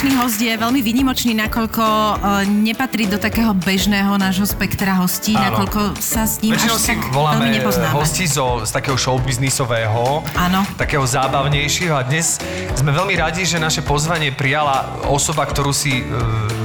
[0.00, 5.52] Dnešný host je veľmi výnimočný, nakoľko uh, nepatrí do takého bežného nášho spektra hostí, Áno.
[5.52, 7.92] nakoľko sa s ním Väčšinou až tak voláme veľmi nepoznáme.
[7.92, 10.64] hostí zo, z takého showbiznisového, Áno.
[10.80, 12.40] takého zábavnejšieho a dnes
[12.80, 16.04] sme veľmi radi, že naše pozvanie prijala osoba, ktorú si e,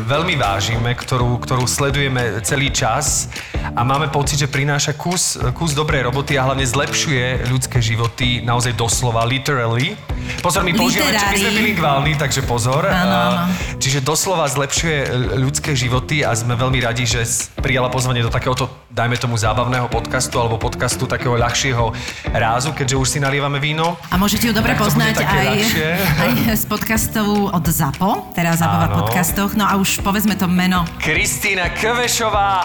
[0.05, 3.27] veľmi vážime, ktorú, ktorú sledujeme celý čas
[3.73, 8.77] a máme pocit, že prináša kus, kus dobrej roboty a hlavne zlepšuje ľudské životy naozaj
[8.77, 9.97] doslova, literally.
[10.45, 12.85] Pozor, my používame, my sme bilingválni, takže pozor.
[12.85, 13.37] Áno, áno.
[13.81, 14.97] Čiže doslova zlepšuje
[15.41, 17.25] ľudské životy a sme veľmi radi, že
[17.57, 21.91] prijala pozvanie do takéhoto, dajme tomu, zábavného podcastu alebo podcastu takého ľahšieho
[22.31, 23.99] rázu, keďže už si nalievame víno.
[24.07, 25.89] A môžete ju dobre poznať aj, ľahšie.
[26.23, 29.51] aj z podcastov od ZAPO, teraz ZAPO v podcastoch.
[29.59, 30.87] No a už povedzme to meno.
[31.03, 32.63] Kristýna Kvešová.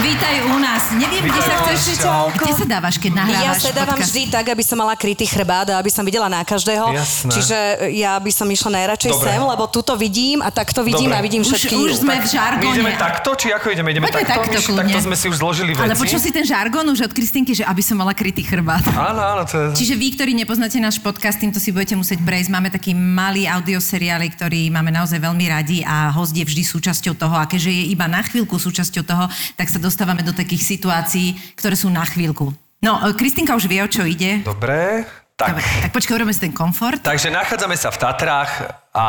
[0.00, 0.96] Vítaj u nás.
[0.96, 2.00] Neviem, kde sa chceš...
[2.00, 2.32] Čau.
[2.32, 4.08] Kde sa dávaš, keď Ja nahrávaš sa dávam podcast?
[4.08, 6.88] vždy tak, aby som mala krytý chrbát a aby som videla na každého.
[6.88, 7.28] Jasné.
[7.28, 7.58] Čiže
[7.92, 9.28] ja by som išla najradšej Dobre.
[9.28, 11.20] sem, lebo tuto vidím a takto vidím Dobre.
[11.20, 11.76] a vidím Už- všetky.
[11.76, 12.72] už sme v My žargóne.
[12.72, 13.92] ideme takto, či ako ideme?
[13.92, 14.48] Ideme Poďme takto?
[14.48, 15.84] takto, takto sme si už zložili veci.
[15.84, 18.80] Ale počul si ten žargon už od Kristinky, že aby som mala krytý chrbát.
[18.88, 19.84] Áno, áno, to je...
[19.84, 22.48] Čiže vy, ktorí nepoznáte náš podcast, týmto si budete musieť prejsť.
[22.48, 27.36] Máme taký malý audioseriály, ktorý máme naozaj veľmi radi a host je vždy súčasťou toho.
[27.36, 29.28] A keďže je iba na chvíľku súčasťou toho,
[29.58, 32.54] tak sa dostávame do takých situácií, ktoré sú na chvíľku.
[32.80, 34.40] No, e, Kristinka už vie, o čo ide.
[34.46, 35.58] Dobre, tak.
[35.58, 37.02] Dobre, tak počkaj, urobíme si ten komfort.
[37.02, 38.52] Takže nachádzame sa v Tatrách
[38.94, 39.04] a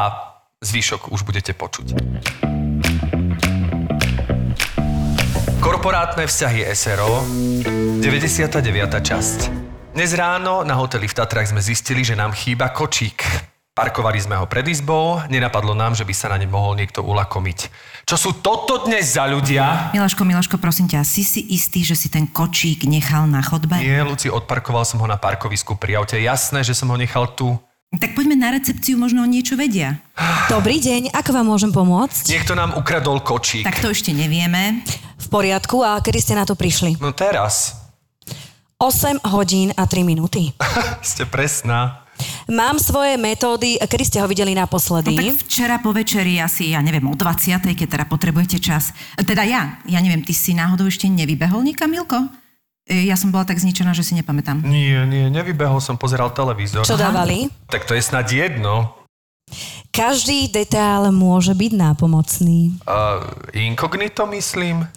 [0.59, 1.93] zvyšok už budete počuť.
[5.61, 7.21] Korporátne vzťahy SRO,
[8.01, 8.57] 99.
[8.97, 9.39] časť.
[9.93, 13.50] Dnes ráno na hoteli v Tatrách sme zistili, že nám chýba kočík.
[13.71, 17.71] Parkovali sme ho pred izbou, nenapadlo nám, že by sa na ne mohol niekto ulakomiť.
[18.03, 19.95] Čo sú toto dnes za ľudia?
[19.95, 23.79] Milaško, Milaško, prosím ťa, si si istý, že si ten kočík nechal na chodbe?
[23.79, 26.19] Nie, Luci, odparkoval som ho na parkovisku pri aute.
[26.19, 27.55] Jasné, že som ho nechal tu.
[27.95, 30.03] Tak poďme na recepciu, možno niečo vedia.
[30.51, 32.27] Dobrý deň, ako vám môžem pomôcť?
[32.27, 33.63] Niekto nám ukradol kočík.
[33.63, 34.83] Tak to ešte nevieme.
[35.15, 36.99] V poriadku, a kedy ste na to prišli?
[36.99, 37.79] No teraz.
[38.83, 40.51] 8 hodín a 3 minúty.
[41.07, 42.01] Ste presná.
[42.47, 45.15] Mám svoje metódy, kedy ste ho videli No naposledy?
[45.15, 47.57] tak včera po večeri asi, ja neviem, o 20.
[47.63, 48.91] keď teda potrebujete čas.
[49.17, 52.17] Teda ja, ja neviem, ty si náhodou ešte nevybehol nikam, Milko?
[52.83, 54.61] E, Ja som bola tak zničená, že si nepamätám.
[54.61, 56.83] Nie, nie, nevybehol som, pozeral televízor.
[56.83, 57.47] Čo dávali?
[57.67, 58.99] Tak to je snad jedno.
[59.91, 62.79] Každý detail môže byť nápomocný.
[62.83, 64.87] Uh, inkognito myslím.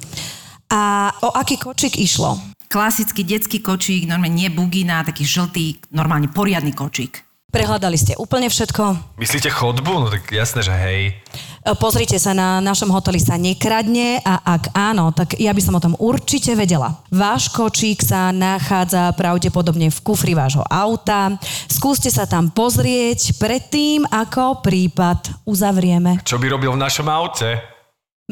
[0.70, 2.38] A o aký kočík išlo?
[2.74, 7.22] Klasický detský kočík, normálne nie bugina, taký žltý, normálne poriadny kočík.
[7.54, 9.14] Prehľadali ste úplne všetko?
[9.14, 10.02] Myslíte chodbu?
[10.02, 11.14] No tak jasné, že hej.
[11.62, 15.78] E, Pozrite sa, na našom hoteli sa nekradne a ak áno, tak ja by som
[15.78, 16.98] o tom určite vedela.
[17.14, 21.38] Váš kočík sa nachádza pravdepodobne v kufri vášho auta.
[21.70, 26.26] Skúste sa tam pozrieť predtým, ako prípad uzavrieme.
[26.26, 27.54] Čo by robil v našom aute?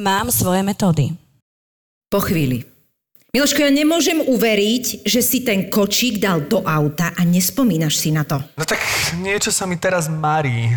[0.03, 1.15] Mám svoje metódy.
[2.11, 2.72] Po chvíli.
[3.33, 8.29] Miloško, ja nemôžem uveriť, že si ten kočík dal do auta a nespomínaš si na
[8.29, 8.37] to.
[8.61, 8.77] No tak
[9.25, 10.69] niečo sa mi teraz marí.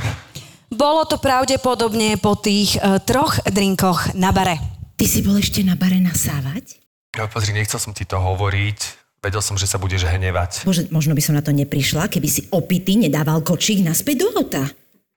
[0.72, 4.56] Bolo to pravdepodobne po tých e, troch drinkoch na bare.
[4.96, 6.80] Ty si bol ešte na bare nasávať?
[7.20, 8.80] Ja, pozri, nechcel som ti to hovoriť.
[9.20, 10.64] Vedel som, že sa budeš hnevať.
[10.64, 14.64] Bože, možno by som na to neprišla, keby si opity nedával kočík naspäť do auta.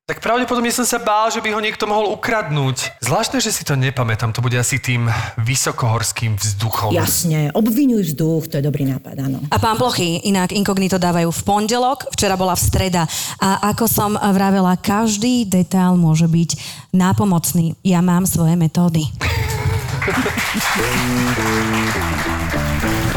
[0.08, 2.96] Tak pravdepodobne som sa bál, že by ho niekto mohol ukradnúť.
[3.04, 4.32] Zvláštne, že si to nepamätám.
[4.32, 5.04] To bude asi tým
[5.36, 6.96] vysokohorským vzduchom.
[6.96, 9.44] Jasne, obvinuj vzduch, to je dobrý nápad, áno.
[9.52, 13.04] A pán Plochy, inak inkognito dávajú v pondelok, včera bola v streda.
[13.36, 16.56] A ako som vravela, každý detail môže byť
[16.96, 17.76] nápomocný.
[17.84, 19.12] Ja mám svoje metódy.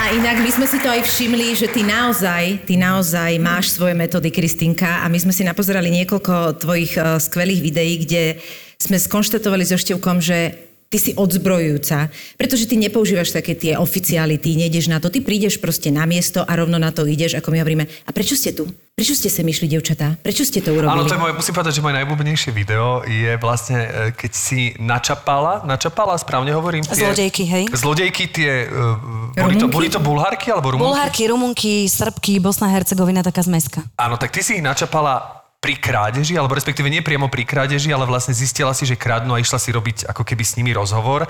[0.00, 3.92] A inak my sme si to aj všimli, že ty naozaj, ty naozaj máš svoje
[3.92, 8.40] metódy, Kristinka, a my sme si napozerali niekoľko tvojich uh, skvelých videí, kde
[8.80, 14.90] sme skonštatovali so Števkom, že ty si odzbrojujúca, pretože ty nepoužívaš také tie oficiality, nejdeš
[14.90, 17.86] na to, ty prídeš proste na miesto a rovno na to ideš, ako my hovoríme.
[17.86, 18.66] A prečo ste tu?
[18.98, 20.18] Prečo ste sem išli, devčatá?
[20.18, 20.90] Prečo ste to urobili?
[20.90, 23.88] Áno, to je moje, musím povedať, že moje najobľúbenejšie video je vlastne, e,
[24.18, 26.82] keď si načapala, načapala, správne hovorím?
[26.82, 27.64] Tie, Zlodejky, hej?
[27.70, 30.90] Zlodejky, tie, uh, boli, to, boli to bulharky alebo rumunky?
[30.90, 33.86] Bulharky, Rumunky, Srbky, Bosna, Hercegovina, taká zmeska.
[33.94, 38.08] Áno, tak ty si ich načapala pri krádeži, alebo respektíve nie priamo pri krádeži, ale
[38.08, 41.28] vlastne zistila si, že kradnú a išla si robiť ako keby s nimi rozhovor.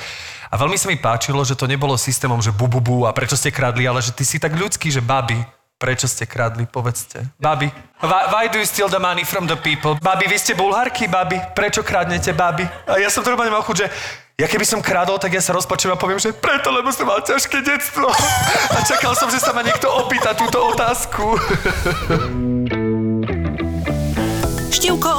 [0.48, 3.34] A veľmi sa mi páčilo, že to nebolo systémom, že bu, bu, bu a prečo
[3.34, 5.38] ste kradli, ale že ty si tak ľudský, že babi,
[5.80, 7.24] Prečo ste kradli, povedzte.
[7.40, 7.72] Babi,
[8.04, 9.96] why, why do you steal the money from the people?
[9.96, 12.68] Babi, vy ste bulharky, babi, prečo kradnete, babi?
[12.84, 13.86] A ja som to normálne mal chuť, že
[14.36, 17.24] ja keby som kradol, tak ja sa rozpačujem a poviem, že preto, lebo som mal
[17.24, 18.12] ťažké detstvo.
[18.76, 21.40] A čakal som, že sa ma niekto opýta túto otázku.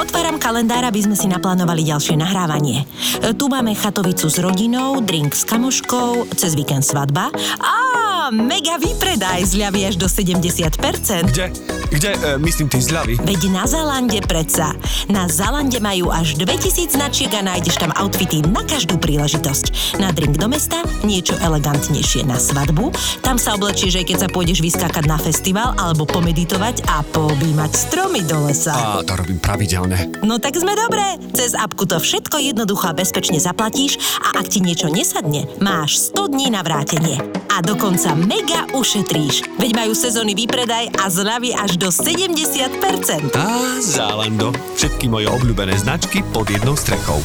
[0.02, 2.90] Otváram kalendár, aby sme si naplánovali ďalšie nahrávanie.
[3.22, 7.30] E, Tu máme chatovicu s rodinou, drink s kamoškou, cez víkend svadba
[7.62, 8.01] a
[8.32, 11.28] mega výpredaj, zľavy až do 70%.
[11.28, 11.52] Kde?
[11.92, 12.12] Kde?
[12.16, 13.20] E, myslím, ty zľavy.
[13.20, 14.72] Veď na Zalande predsa.
[15.12, 20.00] Na Zalande majú až 2000 značiek a nájdeš tam outfity na každú príležitosť.
[20.00, 24.64] Na drink do mesta, niečo elegantnejšie na svadbu, tam sa oblečieš aj keď sa pôjdeš
[24.64, 28.72] vyskákať na festival alebo pomeditovať a poobímať stromy do lesa.
[28.72, 30.24] A to robím pravidelne.
[30.24, 31.20] No tak sme dobré.
[31.36, 36.32] Cez apku to všetko jednoducho a bezpečne zaplatíš a ak ti niečo nesadne, máš 100
[36.32, 37.20] dní na vrátenie.
[37.52, 39.46] A dokonca mega ušetríš.
[39.58, 43.34] Veď majú sezónny výpredaj a zľavy až do 70%.
[43.34, 44.54] Á, Zálando.
[44.78, 47.22] Všetky moje obľúbené značky pod jednou strechou.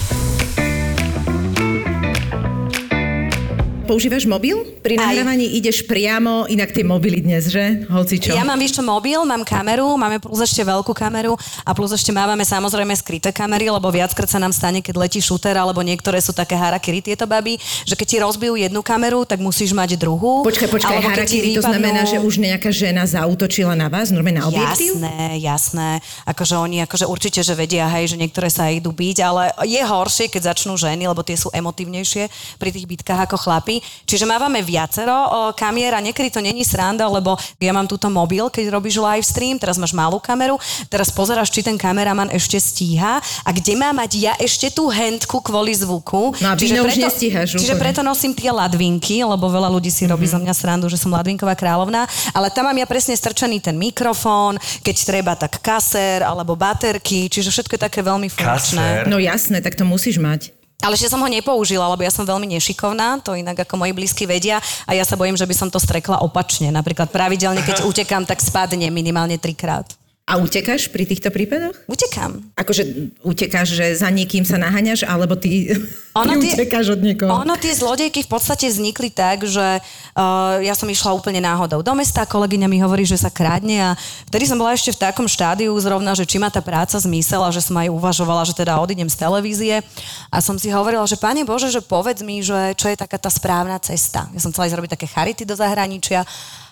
[3.86, 4.58] Používaš mobil?
[4.82, 5.14] Pri Aj.
[5.14, 7.86] nahrávaní ideš priamo, inak tie mobily dnes, že?
[7.86, 8.34] Hoci čo.
[8.34, 12.42] Ja mám čo, mobil, mám kameru, máme plus ešte veľkú kameru a plus ešte máme
[12.42, 16.58] samozrejme skryté kamery, lebo viackrát sa nám stane, keď letí šúter, alebo niektoré sú také
[16.58, 20.42] harakiri tieto baby, že keď ti rozbijú jednu kameru, tak musíš mať druhú.
[20.42, 24.42] Počkaj, počkaj, alebo harakiri, to vypadnú- znamená, že už nejaká žena zautočila na vás, normálne
[24.42, 24.98] na objektív?
[24.98, 25.90] Jasné, jasné.
[26.26, 30.26] Akože oni akože určite, že vedia, hej, že niektoré sa idú byť, ale je horšie,
[30.26, 32.26] keď začnú ženy, lebo tie sú emotívnejšie
[32.58, 33.75] pri tých bitkách ako chlapi.
[34.04, 38.72] Čiže máme viacero kamier a niekedy to není sranda, lebo ja mám túto mobil, keď
[38.72, 40.58] robíš live stream, teraz máš malú kameru,
[40.88, 45.44] teraz pozeráš, či ten kameraman ešte stíha a kde má mať ja ešte tú handku
[45.44, 46.34] kvôli zvuku.
[46.40, 47.82] No a víno už nestíhaš Čiže úplne.
[47.82, 51.52] preto nosím tie ladvinky, lebo veľa ľudí si robí zo mňa srandu, že som ladvinková
[51.52, 57.28] kráľovná, ale tam mám ja presne strčený ten mikrofón, keď treba tak kaser alebo baterky,
[57.28, 59.04] čiže všetko je také veľmi funkčné.
[59.04, 59.10] Kaser?
[59.12, 60.55] No jasné, tak to musíš mať.
[60.84, 64.28] Ale ešte som ho nepoužila, lebo ja som veľmi nešikovná, to inak ako moji blízky
[64.28, 66.68] vedia a ja sa bojím, že by som to strekla opačne.
[66.68, 69.88] Napríklad pravidelne, keď utekám, tak spadne minimálne trikrát.
[70.26, 71.70] A utekáš pri týchto prípadoch?
[71.86, 72.42] Utekám.
[72.58, 75.70] Akože utekáš, že za niekým sa naháňaš, alebo ty,
[76.18, 77.30] Ono ty tie- utekáš od niekoho?
[77.46, 81.94] Ono tie zlodejky v podstate vznikli tak, že uh, ja som išla úplne náhodou do
[81.94, 83.90] mesta, kolegyňa mi hovorí, že sa krádne a
[84.26, 87.54] vtedy som bola ešte v takom štádiu zrovna, že či má tá práca zmysel a
[87.54, 89.74] že som aj uvažovala, že teda odídem z televízie
[90.26, 93.30] a som si hovorila, že Pane Bože, že povedz mi, že čo je taká tá
[93.30, 94.26] správna cesta.
[94.34, 96.26] Ja som chcela ísť robiť také charity do zahraničia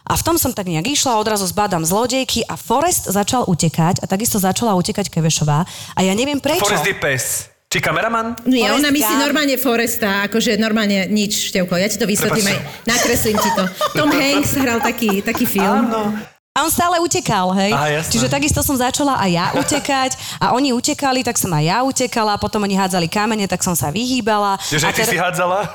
[0.04, 4.06] a v tom som tak nejak išla, odrazu zbadám zlodejky a Forest začal utekať a
[4.06, 5.64] takisto začala utekať Kevešová
[5.96, 6.64] a ja neviem prečo.
[6.64, 7.24] Forest je pes.
[7.72, 8.38] Či kameraman?
[8.46, 12.58] Nie, Forrest ona myslí normálne Foresta, akože normálne nič, Števko, ja ti to vysvetlím aj,
[12.86, 13.64] nakreslím ti to.
[13.96, 15.90] Tom Hanks hral taký, taký film.
[15.90, 16.33] Áno.
[16.54, 17.74] A on stále utekal, hej?
[17.74, 18.14] Aha, jasné.
[18.14, 22.38] Čiže takisto som začala aj ja utekať a oni utekali, tak som aj ja utekala,
[22.38, 24.54] potom oni hádzali kamene, tak som sa vyhýbala.
[24.70, 25.66] Že a aj ty si hádzala?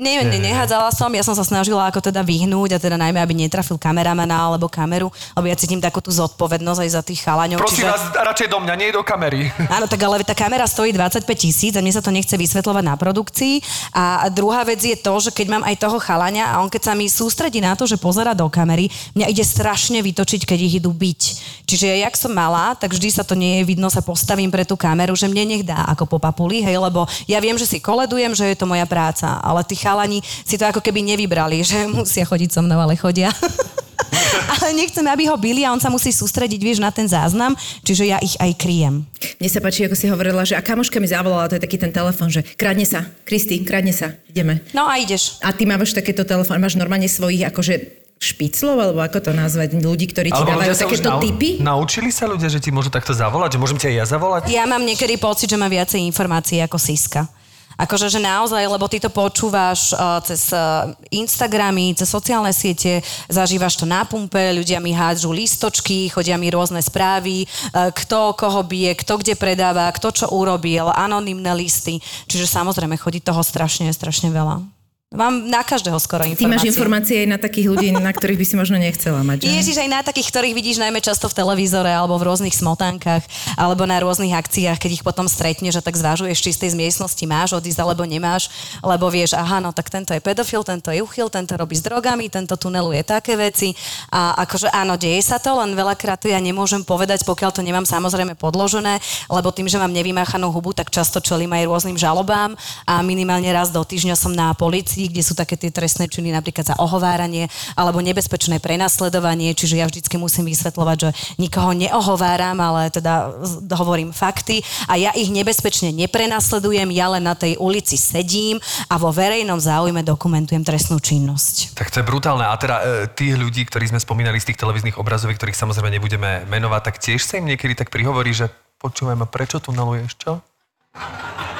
[0.00, 3.36] Nie, nie, nehádzala som, ja som sa snažila ako teda vyhnúť a teda najmä, aby
[3.36, 7.60] netrafil kameramana alebo kameru, lebo ja cítim takú tú zodpovednosť aj za tých chalaňov.
[7.60, 9.52] Prosím vás, radšej do mňa, nie do kamery.
[9.76, 12.96] Áno, tak ale tá kamera stojí 25 tisíc a mne sa to nechce vysvetľovať na
[12.96, 13.60] produkcii.
[13.92, 16.92] A druhá vec je to, že keď mám aj toho chalania a on keď sa
[16.96, 20.94] mi sústredí na to, že pozera do kamery, mňa ide strašne vytočiť, keď ich idú
[20.94, 21.20] byť.
[21.66, 24.66] Čiže ja, jak som malá, tak vždy sa to nie je vidno, sa postavím pre
[24.66, 27.78] tú kameru, že mne nech dá ako po papuli, hej, lebo ja viem, že si
[27.82, 31.88] koledujem, že je to moja práca, ale tí chalani si to ako keby nevybrali, že
[31.96, 33.30] musia chodiť so mnou, ale chodia.
[34.58, 38.04] ale nechcem, aby ho byli a on sa musí sústrediť, vieš, na ten záznam, čiže
[38.08, 39.04] ja ich aj kryjem.
[39.38, 41.92] Mne sa páči, ako si hovorila, že a kamoška mi zavolala, to je taký ten
[41.94, 44.60] telefon, že kradne sa, Kristi, kradne sa, ideme.
[44.76, 45.40] No a ideš.
[45.42, 50.06] A ty máš takéto telefón, máš normálne svojich akože špiclov, alebo ako to nazvať, ľudí,
[50.14, 51.58] ktorí ti dávajú sa už takéto nau- typy?
[51.58, 53.58] Naučili sa ľudia, že ti môžu takto zavolať?
[53.58, 54.42] Že môžem ti aj ja zavolať?
[54.46, 57.26] Ja mám niekedy pocit, že mám viacej informácií ako Siska.
[57.72, 63.00] Akože, že naozaj, lebo ty to počúvaš uh, cez uh, Instagramy, cez sociálne siete,
[63.32, 68.60] zažívaš to na pumpe, ľudia mi hádžu listočky, chodia mi rôzne správy, uh, kto koho
[68.62, 71.98] bije, kto kde predáva, kto čo urobil, anonymné listy.
[72.28, 74.81] Čiže samozrejme, chodí toho strašne, strašne veľa.
[75.12, 76.72] Mám na každého skoro Ty máš informácie.
[76.72, 79.52] informácie aj na takých ľudí, na ktorých by si možno nechcela mať, že?
[79.52, 83.20] Ježiš, aj na takých, ktorých vidíš najmä často v televízore alebo v rôznych smotánkach
[83.60, 87.20] alebo na rôznych akciách, keď ich potom stretneš a tak zvážuješ, či z tej miestnosti
[87.28, 88.48] máš odísť alebo nemáš,
[88.80, 92.32] lebo vieš, aha, no tak tento je pedofil, tento je uchyl, tento robí s drogami,
[92.32, 93.76] tento tuneluje také veci
[94.08, 97.84] a akože áno, deje sa to, len veľakrát to ja nemôžem povedať, pokiaľ to nemám
[97.84, 98.96] samozrejme podložené,
[99.28, 102.56] lebo tým, že mám nevymáchanú hubu, tak často čelím aj rôznym žalobám
[102.88, 106.30] a minimálne raz do týždňa som na policii veci, kde sú také tie trestné činy
[106.30, 111.10] napríklad za ohováranie alebo nebezpečné prenasledovanie, čiže ja vždycky musím vysvetľovať, že
[111.42, 113.34] nikoho neohováram, ale teda
[113.74, 119.10] hovorím fakty a ja ich nebezpečne neprenasledujem, ja len na tej ulici sedím a vo
[119.10, 121.74] verejnom záujme dokumentujem trestnú činnosť.
[121.74, 122.46] Tak to je brutálne.
[122.46, 126.46] A teda e, tých ľudí, ktorí sme spomínali z tých televíznych obrazov, ktorých samozrejme nebudeme
[126.46, 130.32] menovať, tak tiež sa im niekedy tak prihovorí, že počúvaj ma, prečo tuneluješ, čo?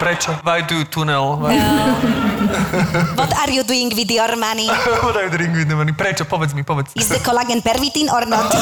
[0.02, 0.35] Prečo?
[0.42, 1.38] Why do you tunnel?
[1.38, 1.54] Why...
[3.23, 4.66] What are you doing with your money?
[5.06, 5.94] What are you doing with the money?
[5.94, 6.26] Prečo?
[6.26, 6.90] Povedz mi, povedz.
[6.99, 8.50] Is the collagen pervitin or not?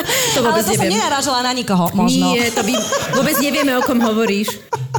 [0.00, 0.96] To Ale vôbec to som neviem.
[0.96, 2.32] nenarážala na nikoho, možno.
[2.32, 2.72] Nie, to by,
[3.20, 4.48] vôbec nevieme, o kom hovoríš.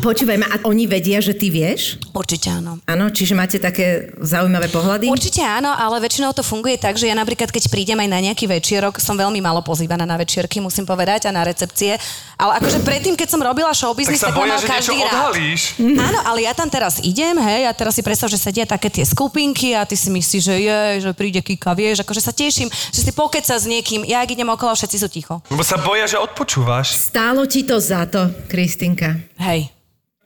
[0.02, 2.02] Počúvaj ma, a oni vedia, že ty vieš?
[2.10, 2.82] Určite áno.
[2.90, 5.06] Áno, čiže máte také zaujímavé pohľady?
[5.06, 8.50] Určite áno, ale väčšinou to funguje tak, že ja napríklad, keď prídem aj na nejaký
[8.50, 12.02] večierok, som veľmi málo pozývaná na večierky, musím povedať, a na recepcie.
[12.34, 14.74] Ale akože predtým, keď som robila show Tak business, sa tak, boja, mal že niečo
[14.74, 15.14] každý rád.
[15.14, 15.62] odhalíš.
[15.78, 19.06] Áno, ale ja tam teraz idem, hej, a teraz si predstav, že sedia také tie
[19.06, 23.06] skupinky a ty si myslíš, že je, že príde Kika, vieš, akože sa teším, že
[23.06, 25.46] si pokeca s niekým, ja ak idem okolo, všetci sú ticho.
[25.54, 26.98] Lebo sa boja, že odpočúvaš.
[26.98, 29.22] Stálo ti to za to, Kristinka.
[29.38, 29.70] Hej.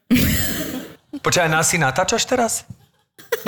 [1.25, 2.65] Počkaj, nás si natáčaš teraz?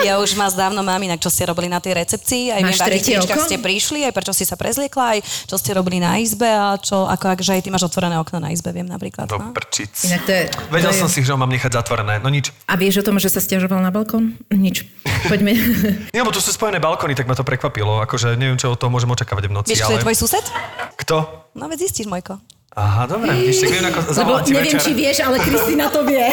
[0.00, 2.78] Ja už vás dávno mám inak, čo ste robili na tej recepcii, aj Máš viem,
[2.78, 6.16] v akých tričkách ste prišli, aj prečo si sa prezliekla, aj čo ste robili na
[6.22, 9.26] izbe a čo, ako akže aj ty máš otvorené okno na izbe, viem napríklad.
[9.26, 9.50] Do No.
[9.52, 9.90] prčic.
[10.06, 10.42] Inak to je...
[10.70, 11.02] Vedel to je...
[11.02, 12.22] som si, že ho mám nechať zatvorené.
[12.22, 12.54] No nič.
[12.70, 14.38] A vieš o tom, že sa stiažoval na balkón?
[14.54, 14.86] Nič.
[15.26, 15.52] Poďme.
[16.14, 17.98] Nie, lebo tu sú spojené balkóny, tak ma to prekvapilo.
[18.06, 19.96] Akože neviem, čo od toho môžem očakávať v noci, Vieš, kto ale...
[19.98, 20.44] je tvoj sused?
[20.94, 21.16] Kto?
[21.58, 22.38] No veď zistíš, Mojko.
[22.78, 24.80] Aha, dobre, vidíš, tak viem, ako Lebo neviem, večer.
[24.86, 26.30] či vieš, ale Kristina to vie.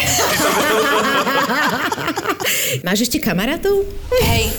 [2.86, 3.82] Máš ešte kamarátov?
[4.22, 4.54] Hej,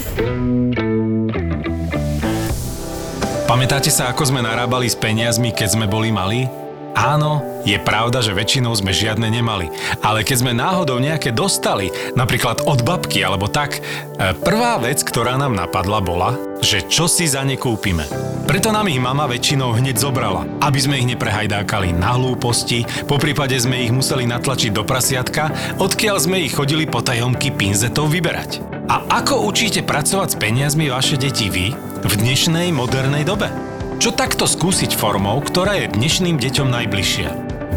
[3.47, 6.51] Pamätáte sa, ako sme narábali s peniazmi, keď sme boli malí?
[6.97, 9.69] Áno, je pravda, že väčšinou sme žiadne nemali.
[10.01, 15.37] Ale keď sme náhodou nejaké dostali, napríklad od babky alebo tak, e, prvá vec, ktorá
[15.37, 18.09] nám napadla bola, že čo si za ne kúpime.
[18.49, 23.61] Preto nám ich mama väčšinou hneď zobrala, aby sme ich neprehajdákali na hlúposti, po prípade
[23.61, 28.65] sme ich museli natlačiť do prasiatka, odkiaľ sme ich chodili po tajomky pinzetov vyberať.
[28.89, 31.77] A ako učíte pracovať s peniazmi vaše deti vy
[32.07, 33.76] v dnešnej modernej dobe?
[33.97, 37.31] Čo takto skúsiť formou, ktorá je dnešným deťom najbližšia?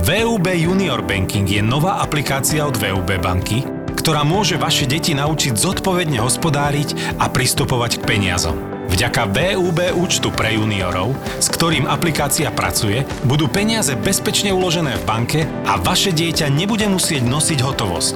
[0.04, 3.64] VUB Junior Banking je nová aplikácia od VUB banky,
[3.96, 8.60] ktorá môže vaše deti naučiť zodpovedne hospodáriť a pristupovať k peniazom.
[8.92, 15.40] Vďaka VUB účtu pre juniorov, s ktorým aplikácia pracuje, budú peniaze bezpečne uložené v banke
[15.72, 18.16] a vaše dieťa nebude musieť nosiť hotovosť.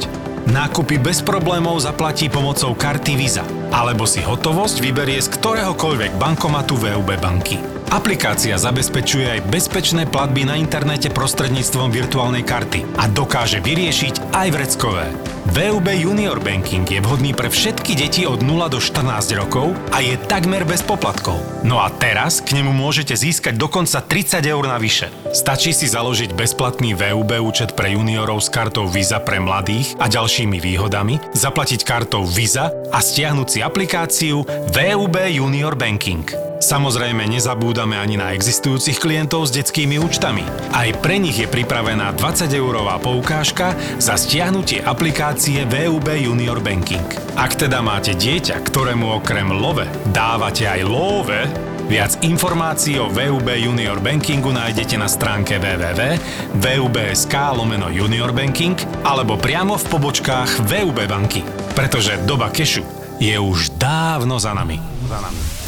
[0.52, 7.16] Nákupy bez problémov zaplatí pomocou karty Visa, alebo si hotovosť vyberie z ktoréhokoľvek bankomatu VUB
[7.16, 7.73] banky.
[7.94, 15.33] Aplikácia zabezpečuje aj bezpečné platby na internete prostredníctvom virtuálnej karty a dokáže vyriešiť aj vreckové.
[15.44, 20.16] VUB Junior Banking je vhodný pre všetky deti od 0 do 14 rokov a je
[20.16, 21.36] takmer bez poplatkov.
[21.68, 25.12] No a teraz k nemu môžete získať dokonca 30 eur navyše.
[25.36, 30.64] Stačí si založiť bezplatný VUB účet pre juniorov s kartou Visa pre mladých a ďalšími
[30.64, 36.54] výhodami, zaplatiť kartou Visa a stiahnuť si aplikáciu VUB Junior Banking.
[36.64, 40.48] Samozrejme nezabúdame ani na existujúcich klientov s detskými účtami.
[40.72, 47.02] Aj pre nich je pripravená 20-eurová poukážka za stiahnutie aplikácie VUB Junior Banking.
[47.34, 49.82] Ak teda máte dieťa, ktorému okrem love
[50.14, 51.42] dávate aj love,
[51.90, 59.76] Viac informácií o VUB Junior Bankingu nájdete na stránke www.vub.sk lomeno Junior Banking alebo priamo
[59.76, 61.42] v pobočkách VUB banky.
[61.74, 62.86] Pretože doba kešu
[63.18, 64.78] je už dávno za nami.
[65.10, 65.63] Za nami.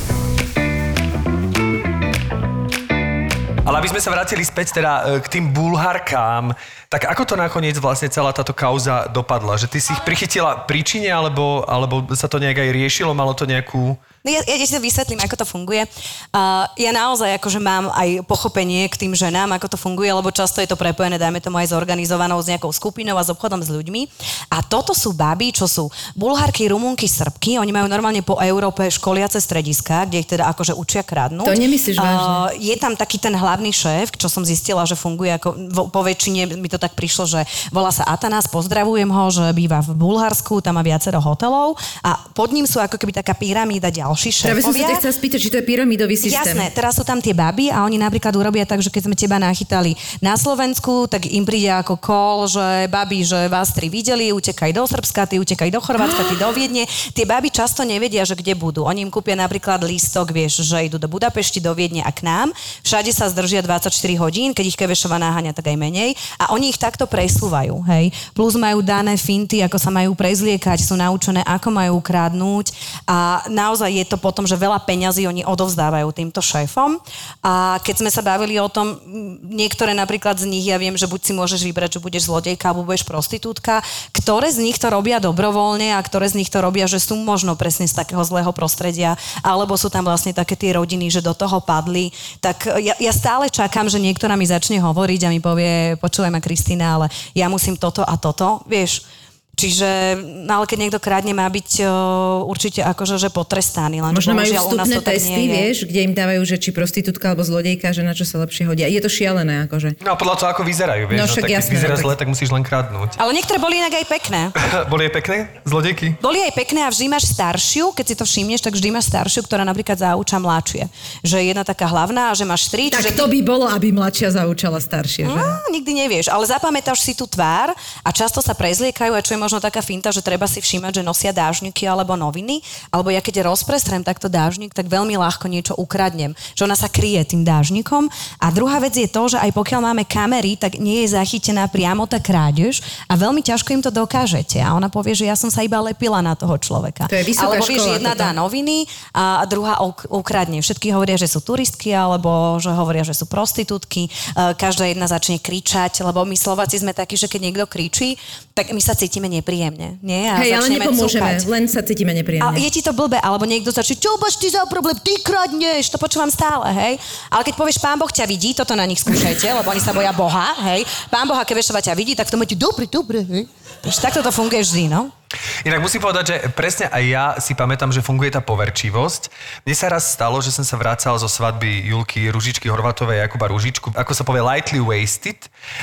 [3.66, 6.54] Ale aby sme sa vrátili späť teda e, k tým bulharkám,
[6.86, 9.58] tak ako to nakoniec vlastne celá táto kauza dopadla?
[9.58, 13.50] Že ty si ich prichytila príčine, alebo, alebo sa to nejak aj riešilo, malo to
[13.50, 13.98] nejakú...
[14.25, 15.86] No ja, ja ti to vysvetlím, ako to funguje.
[16.34, 20.65] Uh, ja naozaj akože mám aj pochopenie k tým ženám, ako to funguje, lebo často
[20.65, 24.10] je to prepojené, dajme tomu aj zorganizovanou s nejakou skupinou a s obchodom s ľuďmi.
[24.50, 27.62] A toto sú baby, čo sú bulharky, rumunky, srbky.
[27.62, 31.46] Oni majú normálne po Európe školiace strediska, kde ich teda akože učia kradnúť.
[31.46, 32.25] To nemyslíš vážne?
[32.25, 36.01] Uh, je tam taký ten hlavný šéf, čo som zistila, že funguje ako vo, po
[36.01, 40.65] väčšine mi to tak prišlo, že volá sa Atanás, pozdravujem ho, že býva v Bulharsku,
[40.65, 44.64] tam má viacero hotelov a pod ním sú ako keby taká pyramída ďalších ďalší Práve
[44.64, 44.88] som sa šéfovia.
[44.88, 46.56] ťa chcela spýtať, či to je pyramidový systém.
[46.56, 49.38] Jasné, teraz sú tam tie baby a oni napríklad urobia tak, že keď sme teba
[49.38, 49.92] nachytali
[50.24, 54.88] na Slovensku, tak im príde ako call, že babi, že vás tri videli, utekaj do
[54.88, 56.88] Srbska, ty utekaj do Chorvátska, ty do Viedne.
[57.12, 58.88] Tie baby často nevedia, že kde budú.
[58.88, 62.56] Oni im kúpia napríklad lístok, vieš, že idú do Budapešti, do Viedne a k nám.
[62.88, 63.92] Všade sa zdržia 24
[64.24, 66.16] hodín, keď ich Kevešova náhania, tak aj menej.
[66.40, 68.16] A oni ich takto presúvajú, hej.
[68.32, 72.72] Plus majú dané finty, ako sa majú prezliekať, sú naučené, ako majú kradnúť
[73.10, 77.02] a naozaj je to potom, že veľa peňazí oni odovzdávajú týmto šéfom.
[77.42, 78.98] A keď sme sa bavili o tom,
[79.44, 82.88] niektoré napríklad z nich, ja viem, že buď si môžeš vybrať, že budeš zlodejka alebo
[82.88, 83.82] budeš prostitútka,
[84.14, 87.58] ktoré z nich to robia dobrovoľne a ktoré z nich to robia, že sú možno
[87.58, 91.60] presne z takého zlého prostredia, alebo sú tam vlastne také tie rodiny, že do toho
[91.60, 92.14] padli.
[92.40, 96.40] Tak ja, ja stále čakám, že niektorá mi začne hovoriť a mi povie, počúvaj ma
[96.40, 99.25] Kristýna, ale ja musím toto a toto, vieš.
[99.56, 104.04] Čiže, no ale keď niekto krádne, má byť uh, určite akože že potrestaný.
[104.04, 105.50] Len Možno majú vstupné tak testy, je.
[105.50, 108.92] vieš, kde im dávajú, že či prostitútka alebo zlodejka, že na čo sa lepšie hodia.
[108.92, 110.04] Je to šialené, akože.
[110.04, 111.20] No a podľa toho, ako vyzerajú, vieš.
[111.20, 113.10] No však tak keď jasné, vyzerá no tak- zle, tak musíš len kradnúť.
[113.18, 114.42] Ale niektoré boli inak aj pekné.
[114.92, 115.38] Boli je pekné?
[115.66, 116.08] Zlodejky?
[116.22, 119.42] Boli aj pekné a vždy máš staršiu, keď si to všimneš, tak vždy máš staršiu,
[119.48, 120.84] ktorá napríklad zauča mladšie.
[121.26, 122.92] Že jedna taká hlavná že máš tri.
[122.92, 125.32] Tak čiže to by bolo, aby mladšia zaučala staršie, že?
[125.32, 127.72] No, nikdy nevieš, ale zapamätáš si tú tvár
[128.04, 131.04] a často sa prezliekajú a čo je možno taká finta, že treba si všímať, že
[131.06, 136.34] nosia dážniky alebo noviny, alebo ja keď rozprestrem takto dážnik, tak veľmi ľahko niečo ukradnem,
[136.58, 138.10] že ona sa kryje tým dážnikom.
[138.42, 142.10] A druhá vec je to, že aj pokiaľ máme kamery, tak nie je zachytená priamo
[142.10, 144.58] tá krádež a veľmi ťažko im to dokážete.
[144.58, 147.06] A ona povie, že ja som sa iba lepila na toho človeka.
[147.06, 148.24] To je vysoká Alebo vieš, jedna toto.
[148.25, 150.58] dá noviny a druhá uk- ukradne.
[150.66, 154.10] Všetky hovoria, že sú turistky alebo že hovoria, že sú prostitútky.
[154.10, 154.12] E,
[154.56, 158.16] Každá jedna začne kričať, lebo my Slováci sme takí, že keď niekto kričí,
[158.56, 160.00] tak my sa cítime nepríjemne.
[160.00, 160.32] Nie?
[160.32, 161.51] A Hej, ale nepomôžeme, cúkať.
[161.51, 162.56] len sa cítime A nepríjemne.
[162.56, 166.00] je ti to blbé, alebo niekto začne, čo máš ty za problém, ty kradneš, to
[166.00, 166.94] počúvam stále, hej.
[167.27, 170.15] Ale keď povieš, pán Boh ťa vidí, toto na nich skúšajte, lebo oni sa boja
[170.15, 170.88] Boha, hej.
[171.12, 173.44] Pán Boha, keď ťa vidí, tak to máte dobre, dobre, hej.
[173.86, 175.13] Takže takto to funguje vždy, no.
[175.62, 179.30] Inak musím povedať, že presne aj ja si pamätám, že funguje tá poverčivosť.
[179.68, 183.51] Mne sa raz stalo, že som sa vracal zo svadby Julky Ružičky Horvatovej a Jakuba
[183.51, 185.38] Ružičku, ako sa povie lightly wasted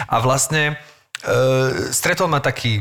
[0.08, 0.74] a vlastne e,
[1.92, 2.80] stretol ma taký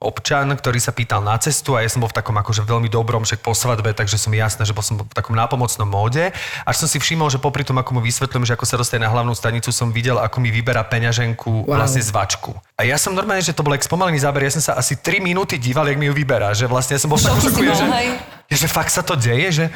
[0.00, 3.20] občan, ktorý sa pýtal na cestu a ja som bol v takom akože veľmi dobrom,
[3.20, 6.32] však po svadbe, takže som jasné, že bol som v takom nápomocnom móde.
[6.64, 9.12] Až som si všimol, že popri tom, ako mu vysvetľujem, že ako sa dostane na
[9.12, 11.76] hlavnú stanicu, som videl, ako mi vyberá peňaženku Wow.
[11.76, 12.56] vlastne z vačku.
[12.80, 15.60] A ja som normálne, že to bol spomalený záber, ja som sa asi 3 minúty
[15.60, 18.66] díval, jak mi ju vyberá, že vlastne ja som bol v takom Šoku že, že
[18.66, 19.66] fakt sa to deje, že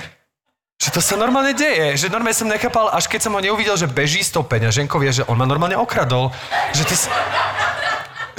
[0.75, 3.87] že to sa normálne deje, že normálne som nechápal, až keď som ho neuvidel, že
[3.87, 6.35] beží s tou peňaženkou, vie, že on ma normálne okradol.
[6.75, 6.95] Že ty.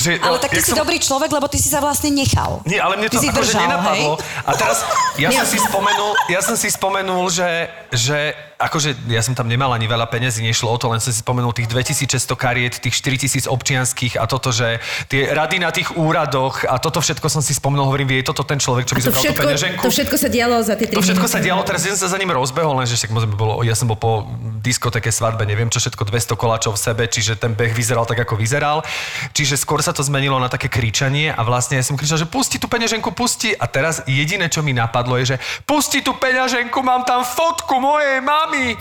[0.05, 2.61] Že, Ale tak ty si som- dobrý človek, lebo ty si sa vlastne nechal.
[2.63, 4.11] nie, ale mne Ty to si akože nenapadlo.
[4.15, 4.45] hej?
[4.45, 4.77] A teraz
[5.17, 7.49] ja som si spomenul, ja som si spomenul, že,
[7.89, 11.19] že akože ja som tam nemal ani veľa peniazí, nešlo o to, len som si
[11.19, 14.79] spomenul tých 2600 kariet, tých 4000 občianských a toto, že
[15.11, 18.59] tie rady na tých úradoch a toto všetko som si spomenul, hovorím, je toto ten
[18.59, 19.81] človek, čo by zobral tú peňaženku.
[19.83, 22.09] to všetko sa dialo za tie 3 To všetko sa dialo, teraz ja som sa
[22.15, 24.27] za ním rozbehol, lenže však možno by bolo, ja som bol po
[24.63, 28.39] diskoteke svadbe, neviem čo všetko, 200 koláčov v sebe, čiže ten beh vyzeral tak, ako
[28.39, 28.81] vyzeral.
[29.35, 32.57] Čiže skôr sa to zmenilo na také kričanie a vlastne ja som kričal, že pusti
[32.57, 33.53] tú peňaženku, pusti.
[33.55, 38.21] A teraz jediné, čo mi napadlo je, že pusti tú peňaženku, mám tam fotku mojej
[38.21, 38.44] mamy.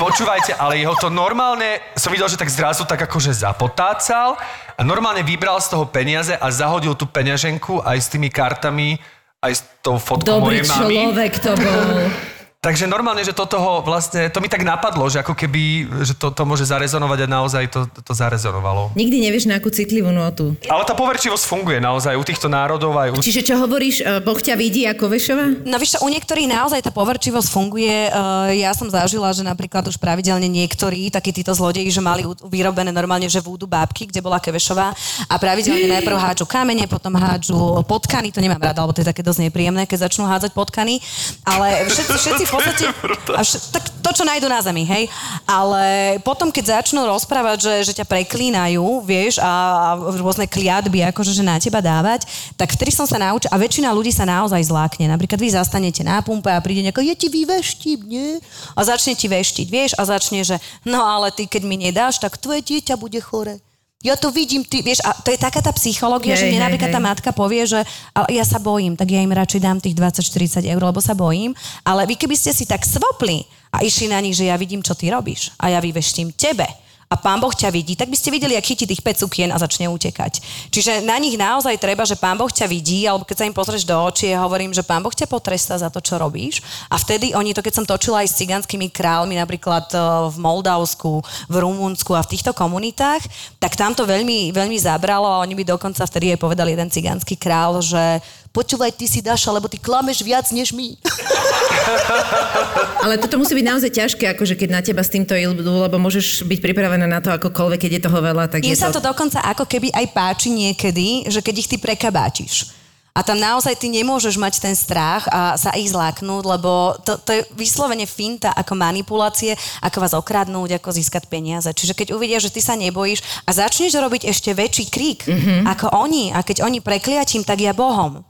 [0.00, 4.40] Počúvajte, ale jeho to normálne, som videl, že tak zrazu tak akože zapotácal
[4.74, 8.96] a normálne vybral z toho peniaze a zahodil tú peňaženku aj s tými kartami,
[9.44, 10.78] aj s tou fotkou Dobrý mojej mamy.
[10.80, 11.84] človek to bol.
[12.60, 16.28] Takže normálne, že toto ho vlastne, to mi tak napadlo, že ako keby, že to,
[16.28, 18.92] to môže zarezonovať a naozaj to, to zarezonovalo.
[19.00, 20.52] Nikdy nevieš na akú citlivú notu.
[20.68, 23.24] Ale tá poverčivosť funguje naozaj u týchto národov aj u...
[23.24, 25.64] Čiže čo hovoríš, e, Boh ťa vidí ako Vešova?
[25.64, 28.12] No čo, u niektorých naozaj tá poverčivosť funguje.
[28.12, 32.92] Uh, ja som zažila, že napríklad už pravidelne niektorí, takí títo zlodeji, že mali vyrobené
[32.92, 34.92] normálne, že vúdu bábky, kde bola Kevešová
[35.32, 39.24] a pravidelne najprv hádžu kamene, potom hádžu potkany, to nemám rada, lebo to je také
[39.24, 41.00] dosť nepríjemné, keď začnú hádzať potkany,
[41.48, 42.84] ale všetci, všetci v podstate,
[43.38, 45.06] a vš- tak to, čo nájdu na zemi, hej,
[45.46, 51.30] ale potom, keď začnú rozprávať, že, že ťa preklínajú, vieš, a, a rôzne kliatby, akože,
[51.30, 52.26] že na teba dávať,
[52.58, 55.06] tak vtedy som sa naučila, a väčšina ľudí sa naozaj zlákne.
[55.06, 58.42] Napríklad vy zastanete na pumpe a príde nejaká, ja ti vyveštím, nie?
[58.74, 62.34] A začne ti veštiť, vieš, a začne, že no ale ty, keď mi nedáš, tak
[62.40, 63.62] tvoje dieťa bude chore.
[64.00, 66.88] Ja to vidím, ty, vieš, a to je taká tá psychológia, Hej, že mne napríklad
[66.88, 67.84] tá matka povie, že
[68.16, 71.52] ale ja sa bojím, tak ja im radšej dám tých 20-40 eur, lebo sa bojím.
[71.84, 74.96] Ale vy keby ste si tak svopli a išli na nich, že ja vidím, čo
[74.96, 76.64] ty robíš a ja vyveštím tebe
[77.10, 79.58] a pán Boh ťa vidí, tak by ste videli, ak chytí tých 5 sukien a
[79.58, 80.38] začne utekať.
[80.70, 83.82] Čiže na nich naozaj treba, že pán Boh ťa vidí, alebo keď sa im pozrieš
[83.82, 86.62] do očí, ja hovorím, že pán Boh ťa potrestá za to, čo robíš.
[86.86, 89.98] A vtedy oni to, keď som točila aj s cigánskymi králmi, napríklad e,
[90.30, 91.18] v Moldavsku,
[91.50, 93.26] v Rumunsku a v týchto komunitách,
[93.58, 97.34] tak tam to veľmi, veľmi zabralo a oni by dokonca vtedy aj povedal jeden cigánsky
[97.34, 100.98] král, že počúvaj, ty si Daša, lebo ty klameš viac než my.
[103.04, 106.46] Ale toto musí byť naozaj ťažké, akože keď na teba s týmto idú, lebo môžeš
[106.46, 109.00] byť pripravená na to akokoľvek, keď je toho veľa, tak Mne je sa to...
[109.00, 112.76] to dokonca ako keby aj páči niekedy, že keď ich ty prekabáčiš.
[113.10, 117.34] A tam naozaj ty nemôžeš mať ten strach a sa ich zláknúť, lebo to, to
[117.34, 121.66] je vyslovene finta ako manipulácie, ako vás okradnúť, ako získať peniaze.
[121.74, 125.66] Čiže keď uvidia, že ty sa nebojíš a začneš robiť ešte väčší krík mm-hmm.
[125.66, 128.29] ako oni a keď oni prekliatím, tak ja Bohom.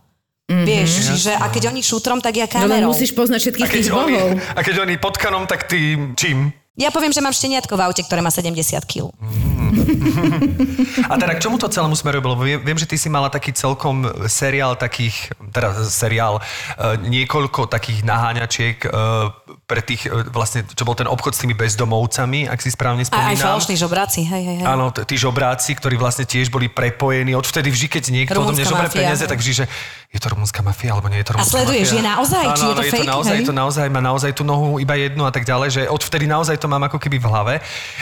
[0.50, 0.66] Mm-hmm.
[0.66, 2.90] Vieš, čiže a keď oni šútrom, tak ja No len kamerou.
[2.90, 4.28] musíš poznať všetkých tých oni, bohov.
[4.58, 6.50] a keď oni pod kanom, tak ty čím?
[6.74, 9.14] Ja poviem, že mám šteniatko v aute, ktoré má 70 kg.
[11.10, 12.24] A teda k čomu to celému smeruje?
[12.24, 18.02] Lebo viem, že ty si mala taký celkom seriál takých, teda seriál, uh, niekoľko takých
[18.02, 19.30] naháňačiek uh,
[19.70, 23.06] pre tých, uh, vlastne, čo bol ten obchod s tými bezdomovcami, ak si správne A
[23.06, 23.46] aj spomínam.
[23.54, 24.66] falošní žobraci, hej, hej, hej.
[24.66, 27.38] Áno, tí žobráci, ktorí vlastne tiež boli prepojení.
[27.38, 29.64] Odvtedy vždy, keď niekto odo mňa žobre mafia, peniaze, tak vždy, že
[30.10, 31.98] je to rumunská mafia, alebo nie je to rumunská sleduješ, mafia.
[32.02, 33.46] je naozaj, Áno, či je to áno, je to fake, naozaj, hej?
[33.46, 36.66] to naozaj, má naozaj tú nohu iba jednu a tak ďalej, že odvtedy naozaj to
[36.66, 37.54] mám ako keby v hlave,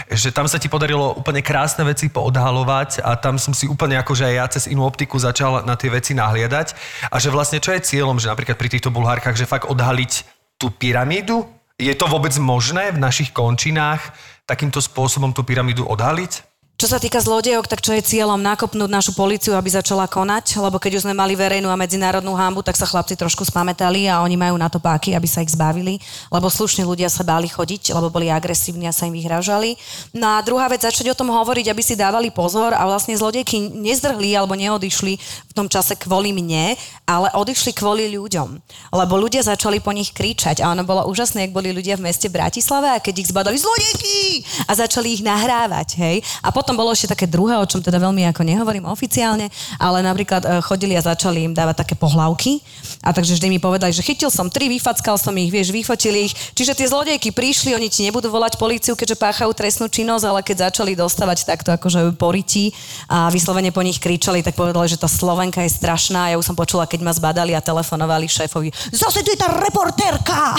[0.08, 4.24] že tam sa ti podarilo úplne krásne veci poodhalovať a tam som si úplne akože
[4.24, 6.72] aj ja cez inú optiku začal na tie veci nahliadať
[7.12, 10.72] a že vlastne čo je cieľom, že napríklad pri týchto bulhárkach, že fakt odhaliť tú
[10.72, 14.10] pyramídu, je to vôbec možné v našich končinách
[14.50, 16.47] takýmto spôsobom tú pyramídu odhaliť?
[16.78, 20.78] Čo sa týka zlodejok, tak čo je cieľom nakopnúť našu policiu, aby začala konať, lebo
[20.78, 24.38] keď už sme mali verejnú a medzinárodnú hambu, tak sa chlapci trošku spamätali a oni
[24.38, 25.98] majú na to páky, aby sa ich zbavili,
[26.30, 29.74] lebo slušní ľudia sa báli chodiť, lebo boli agresívni a sa im vyhražali.
[30.14, 33.58] No a druhá vec, začať o tom hovoriť, aby si dávali pozor a vlastne zlodejky
[33.58, 36.78] nezdrhli alebo neodišli v tom čase kvôli mne,
[37.10, 38.54] ale odišli kvôli ľuďom.
[38.94, 42.30] Lebo ľudia začali po nich kričať a ono bolo úžasné, ak boli ľudia v meste
[42.30, 46.22] Bratislave a keď ich zbadali zlodejky a začali ich nahrávať, hej.
[46.46, 49.46] A potom bolo ešte také druhé, o čom teda veľmi ako nehovorím oficiálne,
[49.78, 52.58] ale napríklad e, chodili a začali im dávať také pohlavky
[53.04, 56.34] a takže vždy mi povedali, že chytil som tri, vyfackal som ich, vieš, vyfotili ich.
[56.52, 60.68] Čiže tie zlodejky prišli, oni ti nebudú volať políciu, keďže páchajú trestnú činnosť, ale keď
[60.68, 62.74] začali dostávať takto akože poriti
[63.06, 66.34] a vyslovene po nich kričali, tak povedali, že tá Slovenka je strašná.
[66.34, 70.58] Ja už som počula, keď ma zbadali a telefonovali šéfovi, zase tu je tá reportérka!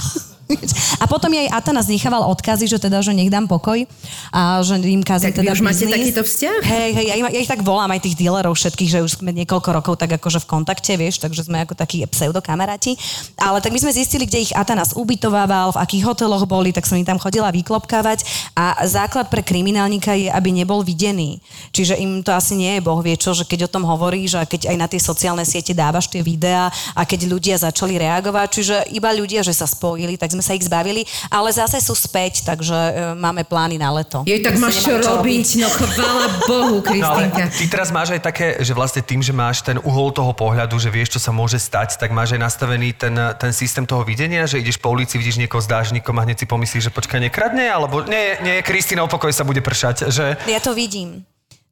[0.98, 3.86] A potom jej Atanas nechával odkazy, že teda, že nech dám pokoj
[4.34, 5.94] a že im kazí Tak teda už máte biznis.
[5.94, 6.60] takýto vzťah?
[6.66, 9.30] Hej, hej, ja, im- ja ich tak volám aj tých dealerov všetkých, že už sme
[9.30, 12.98] niekoľko rokov tak akože v kontakte, vieš, takže sme ako takí pseudokamaráti.
[13.38, 16.98] Ale tak my sme zistili, kde ich Atanas ubytovával, v akých hoteloch boli, tak som
[16.98, 18.26] im tam chodila vyklopkávať
[18.58, 21.38] a základ pre kriminálnika je, aby nebol videný.
[21.70, 24.50] Čiže im to asi nie je boh vie čo, že keď o tom hovoríš a
[24.50, 28.76] keď aj na tie sociálne siete dávaš tie videá a keď ľudia začali reagovať, čiže
[28.98, 32.72] iba ľudia, že sa spojili, tak sme sa ich zbavili, ale zase sú späť, takže
[32.72, 34.24] e, máme plány na leto.
[34.24, 37.44] Jej, tak máš čo nemáme robiť, no chvála Bohu, No ale Kristýnka.
[37.60, 40.88] ty teraz máš aj také, že vlastne tým, že máš ten uhol toho pohľadu, že
[40.88, 44.64] vieš, čo sa môže stať, tak máš aj nastavený ten, ten systém toho videnia, že
[44.64, 48.08] ideš po ulici, vidíš niekoho s dážnikom a hneď si pomyslíš, že počkaj, nekradne, alebo
[48.08, 50.40] nie, nie, Kristina, opokoj sa bude pršať, že...
[50.48, 51.29] Ja to vidím.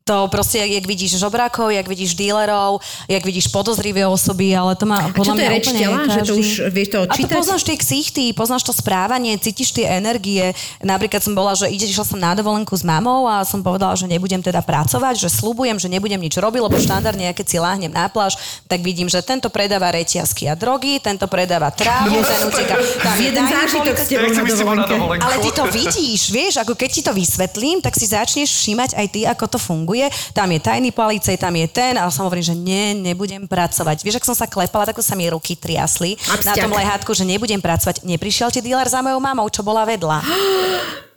[0.08, 2.80] To proste, jak vidíš žobrákov, jak vidíš dílerov,
[3.12, 5.98] jak vidíš podozrivé osoby, ale to má podľa mňa úplne tela?
[6.00, 6.40] Že to každý.
[6.40, 10.56] už vieš to A to poznáš tie ksichty, poznáš to správanie, cítiš tie energie.
[10.80, 14.08] Napríklad som bola, že ide, išla som na dovolenku s mamou a som povedala, že
[14.08, 18.08] nebudem teda pracovať, že slubujem, že nebudem nič robiť, lebo štandardne, keď si láhnem na
[18.08, 22.80] pláž, tak vidím, že tento predáva reťazky a drogy, tento predáva trávu, ten uteká.
[23.04, 25.20] Tam je Jeden zážitok policajt- s tebou Nechcem na dovolenku.
[25.20, 29.08] ale ty to vidíš, vieš, ako keď ti to vysvetlím, tak si začneš všímať aj
[29.12, 29.97] ty, ako to funguje.
[30.38, 34.06] Tam je tajný policaj, tam je ten a som hovorím, že nie, nebudem pracovať.
[34.06, 37.26] Vieš, ak som sa klepala, tak sa mi ruky triasli A na tom lehátku, že
[37.26, 38.06] nebudem pracovať.
[38.06, 40.22] Neprišiel ti dealer za mojou mamou, čo bola vedľa.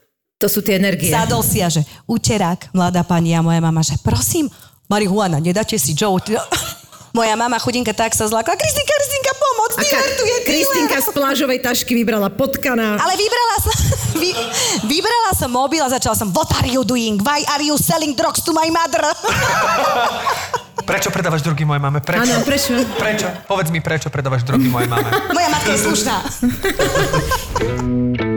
[0.40, 1.12] To sú tie energie.
[1.12, 4.48] Sadol si a že uterák, mladá pani a moja mama, že prosím,
[4.88, 6.16] marihuana, nedáte si Joe.
[7.10, 8.54] Moja mama chudinka tak sa zlákla.
[8.54, 9.19] Kristinka, Kristinka,
[9.70, 10.36] pomoc, A dealer, tu je.
[10.46, 12.98] Kristinka z plážovej tašky vybrala potkana.
[12.98, 13.74] Ale vybrala som,
[14.22, 14.30] vy,
[14.86, 17.22] vybrala som mobil a začala som, what are you doing?
[17.22, 19.02] Why are you selling drugs to my mother?
[20.80, 22.02] Prečo predávaš drogy mojej mame?
[22.02, 22.18] Prečo?
[22.18, 22.74] Áno, prečo?
[22.98, 23.28] Prečo?
[23.46, 25.06] Povedz mi, prečo predávaš drogy mojej mame?
[25.30, 26.16] Moja matka je slušná.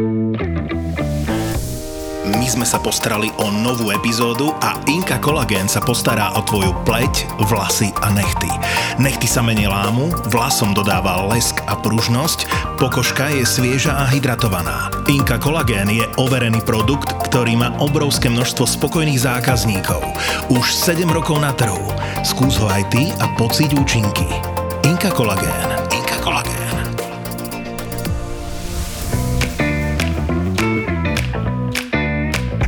[2.43, 7.39] My sme sa postarali o novú epizódu a Inka Collagen sa postará o tvoju pleť,
[7.47, 8.51] vlasy a nechty.
[8.99, 12.43] Nechty sa menej lámu, vlasom dodáva lesk a pružnosť,
[12.75, 14.91] pokožka je svieža a hydratovaná.
[15.07, 20.03] Inka Kolagén je overený produkt, ktorý má obrovské množstvo spokojných zákazníkov.
[20.51, 21.95] Už 7 rokov na trhu.
[22.27, 24.27] Skús ho aj ty a pocíť účinky.
[24.27, 24.91] Kolagén.
[24.91, 25.82] Inka Kolagén.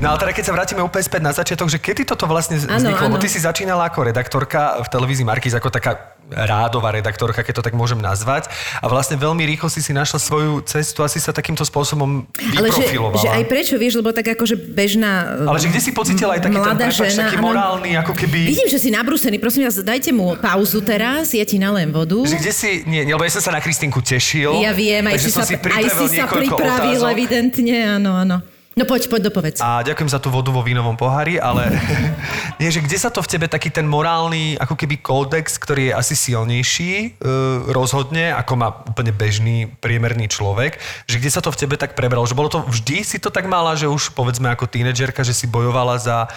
[0.06, 3.10] No ale teda keď sa vrátime úplne späť na začiatok, že kedy toto vlastne vzniklo?
[3.10, 3.18] Áno.
[3.18, 7.74] ty si začínala ako redaktorka v televízii Markíz, ako taká rádová redaktorka, keď to tak
[7.74, 8.50] môžem nazvať.
[8.82, 12.86] A vlastne veľmi rýchlo si si našla svoju cestu, asi sa takýmto spôsobom Ale že,
[12.86, 13.22] vyprofilovala.
[13.22, 16.58] že aj prečo, vieš, lebo tak akože bežná Ale že kde si pocítila aj taký
[16.62, 18.40] ten, prepáč, žena, taký morálny, ako keby...
[18.46, 22.26] Vidím, že si nabrúsený, prosím vás, dajte mu pauzu teraz, ja ti nalém vodu.
[22.26, 24.54] Že kde si, nie, lebo ja som sa na Kristinku tešil.
[24.66, 28.55] Ja viem, aj si sa, si aj si sa pripravil, evidentne, áno, áno.
[28.76, 29.64] No poď, poď dopovedz.
[29.64, 31.72] A ďakujem za tú vodu vo vínovom pohári, ale
[32.60, 35.94] nie, že kde sa to v tebe taký ten morálny, ako keby kódex, ktorý je
[35.96, 40.76] asi silnejší, uh, rozhodne, ako má úplne bežný, priemerný človek,
[41.08, 42.28] že kde sa to v tebe tak prebralo?
[42.28, 45.48] Že bolo to vždy si to tak mala, že už povedzme ako tínedžerka, že si
[45.48, 46.28] bojovala za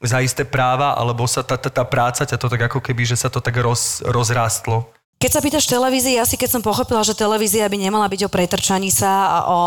[0.00, 3.20] za isté práva, alebo sa tá, tá, tá práca ťa to tak ako keby, že
[3.20, 4.88] sa to tak roz, rozrástlo?
[5.20, 8.88] Keď sa pýtaš televízii, asi keď som pochopila, že televízia by nemala byť o pretrčaní
[8.88, 9.60] sa a o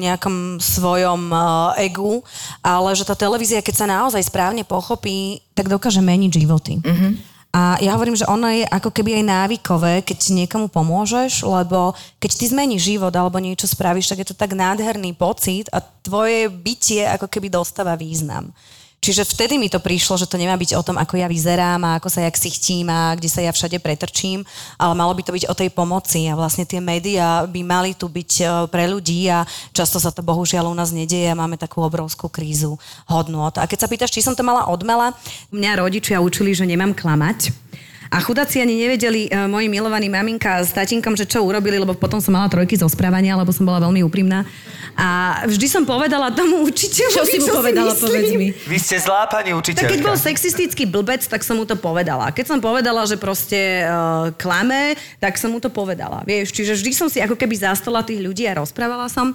[0.00, 2.24] nejakom svojom uh, egu,
[2.64, 6.80] ale že tá televízia, keď sa naozaj správne pochopí, tak dokáže meniť životy.
[6.80, 7.12] Mm-hmm.
[7.52, 12.30] A ja hovorím, že ono je ako keby aj návykové, keď niekomu pomôžeš, lebo keď
[12.40, 17.04] ty zmeníš život alebo niečo spravíš, tak je to tak nádherný pocit a tvoje bytie
[17.12, 18.56] ako keby dostáva význam.
[19.04, 22.00] Čiže vtedy mi to prišlo, že to nemá byť o tom, ako ja vyzerám a
[22.00, 24.40] ako sa ja ksichtím a kde sa ja všade pretrčím,
[24.80, 28.08] ale malo by to byť o tej pomoci a vlastne tie médiá by mali tu
[28.08, 29.44] byť e, pre ľudí a
[29.76, 33.60] často sa to bohužiaľ u nás nedieje a máme takú obrovskú krízu hodnot.
[33.60, 35.12] A keď sa pýtaš, či som to mala odmela,
[35.52, 37.52] mňa rodičia učili, že nemám klamať.
[38.12, 42.20] A chudáci ani nevedeli, uh, moji milovaní maminka s tatinkom, že čo urobili, lebo potom
[42.20, 44.44] som mala trojky zo správania, lebo som bola veľmi úprimná.
[44.94, 48.06] A vždy som povedala tomu učiteľovi, Čo si mu povedala, myslím.
[48.06, 48.48] povedz mi.
[48.54, 50.26] Vy ste zlá, pani Tak keď bol učiteľka.
[50.30, 52.30] sexistický blbec, tak som mu to povedala.
[52.30, 56.22] Keď som povedala, že proste uh, klame, tak som mu to povedala.
[56.22, 59.34] Vieš, čiže vždy som si ako keby zastala tých ľudí a rozprávala som.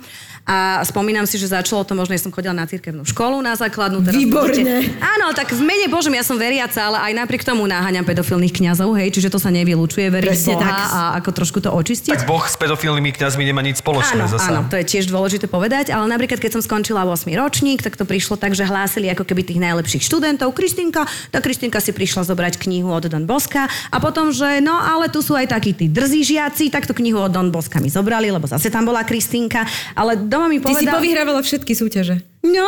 [0.50, 4.02] A spomínam si, že začalo to, možno ja som chodila na cirkevnú školu, na základnú.
[4.02, 4.82] Teraz Výborné.
[4.82, 4.98] Budete...
[4.98, 8.92] Áno, tak v mene Božom ja som veriaca, ale aj napriek tomu náhaňam pedofilných kňazov,
[9.00, 10.80] hej, čiže to sa nevylučuje veriť Presne Boha tak.
[10.92, 12.12] a ako trošku to očistiť.
[12.12, 14.52] Tak Boh s pedofilnými kňazmi nemá nič spoločné Áno, zasa.
[14.52, 18.04] áno, to je tiež dôležité povedať, ale napríklad keď som skončila 8 ročník, tak to
[18.04, 20.52] prišlo tak, že hlásili ako keby tých najlepších študentov.
[20.52, 25.08] Kristinka, tá Kristinka si prišla zobrať knihu od Don Boska a potom, že no ale
[25.08, 28.28] tu sú aj takí tí drzí žiaci, tak tú knihu od Don Boska mi zobrali,
[28.28, 29.64] lebo zase tam bola Kristinka,
[29.96, 31.00] ale doma mi Ty si povedal...
[31.00, 32.20] povyhrávala všetky súťaže.
[32.40, 32.68] No,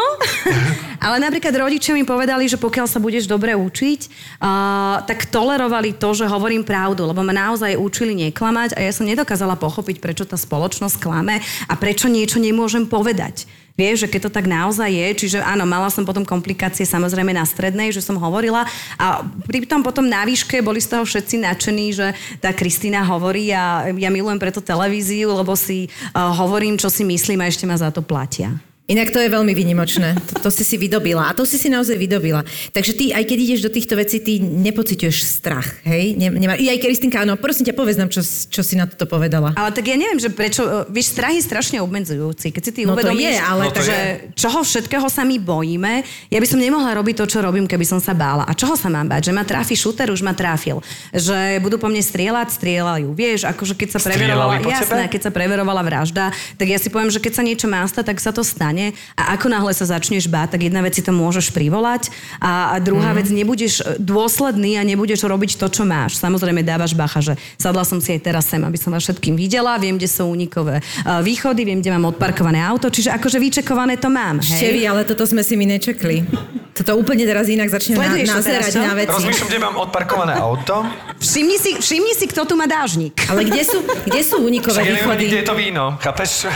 [1.05, 4.01] ale napríklad rodičia mi povedali, že pokiaľ sa budeš dobre učiť,
[4.43, 9.07] uh, tak tolerovali to, že hovorím pravdu, lebo ma naozaj učili neklamať a ja som
[9.07, 11.39] nedokázala pochopiť, prečo tá spoločnosť klame
[11.71, 13.47] a prečo niečo nemôžem povedať.
[13.79, 17.47] Vieš, že keď to tak naozaj je, čiže áno, mala som potom komplikácie samozrejme na
[17.47, 18.67] strednej, že som hovorila
[18.99, 22.11] a pri tom potom na výške boli z toho všetci nadšení, že
[22.43, 27.39] tá Kristína hovorí a ja milujem preto televíziu, lebo si uh, hovorím, čo si myslím
[27.39, 28.59] a ešte ma za to platia.
[28.91, 30.19] Inak to je veľmi vynimočné.
[30.19, 31.31] To, to si si vydobila.
[31.31, 32.43] A to si si naozaj vydobila.
[32.75, 36.19] Takže ty, aj keď ideš do týchto vecí, ty nepociťuješ strach, hej?
[36.19, 36.59] Ne, nemá...
[36.59, 39.55] I aj Kristinka, áno, prosím ťa, povedz nám, čo, čo si na toto povedala.
[39.55, 42.51] Ale tak ja neviem, že prečo, e, vieš, strach je strašne obmedzujúci.
[42.51, 43.97] Keď si ty No to uvedomíš, je, ale No to že
[44.35, 48.03] čoho všetkého sa my bojíme, ja by som nemohla robiť to, čo robím, keby som
[48.03, 48.43] sa bála.
[48.43, 49.31] A čoho sa mám báť?
[49.31, 50.83] Že ma tráfi šúter, už ma tráfil.
[51.15, 53.07] Že budú po mne strieľať, strieľajú.
[53.15, 57.23] Vieš, akože keď sa preverovala, jasné, keď sa preverovala vražda, tak ja si poviem, že
[57.23, 58.80] keď sa niečo má stať, tak sa to stane.
[59.13, 62.09] A ako náhle sa začneš báť, tak jedna vec si to môžeš privolať
[62.41, 63.17] a, a druhá mm.
[63.21, 66.17] vec, nebudeš e, dôsledný a nebudeš robiť to, čo máš.
[66.17, 69.77] Samozrejme dávaš bacha, že sadla som si aj teraz sem, aby som vás všetkým videla,
[69.77, 74.09] viem, kde sú únikové uh, východy, viem, kde mám odparkované auto, čiže akože vyčekované to
[74.09, 74.41] mám.
[74.41, 74.89] Števi, Hej?
[74.89, 76.25] ale toto sme si my nečekli.
[76.71, 79.11] Toto úplne teraz inak začne na, nazerať na veci.
[79.11, 80.87] Rozmýšľam, kde mám odparkované auto.
[81.19, 83.11] Všimni, si, všimni si, kto tu má dážnik.
[83.27, 85.23] Ale kde sú, kde sú únikové Však neviem, východy?
[85.27, 85.83] kde je to víno.
[85.99, 86.47] Chápeš?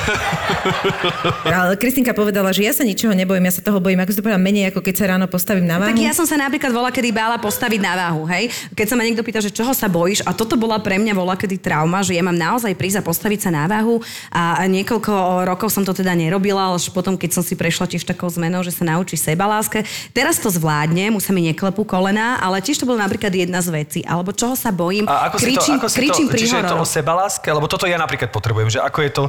[1.45, 4.23] Ale Kristinka povedala, že ja sa ničoho nebojím, ja sa toho bojím, ako si to
[4.29, 5.89] povedala, menej ako keď sa ráno postavím na váhu.
[5.89, 8.53] Tak ja som sa napríklad bola kedy bála postaviť na váhu, hej.
[8.77, 11.33] Keď sa ma niekto pýta, že čoho sa bojíš, a toto bola pre mňa bola
[11.33, 15.73] kedy trauma, že ja mám naozaj prísť a postaviť sa na váhu a niekoľko rokov
[15.73, 18.85] som to teda nerobila, až potom, keď som si prešla tiež takou zmenou, že sa
[18.85, 19.81] naučí seba láske.
[20.13, 23.73] Teraz to zvládne, mu sa mi neklepú kolená, ale tiež to bola napríklad jedna z
[23.73, 23.99] vecí.
[24.05, 26.57] Alebo čoho sa bojím, A ako kričím, si to, ako si kričím to, pri čiže
[26.61, 27.49] je to o sebaláske?
[27.49, 29.23] Lebo toto ja napríklad potrebujem, že ako je to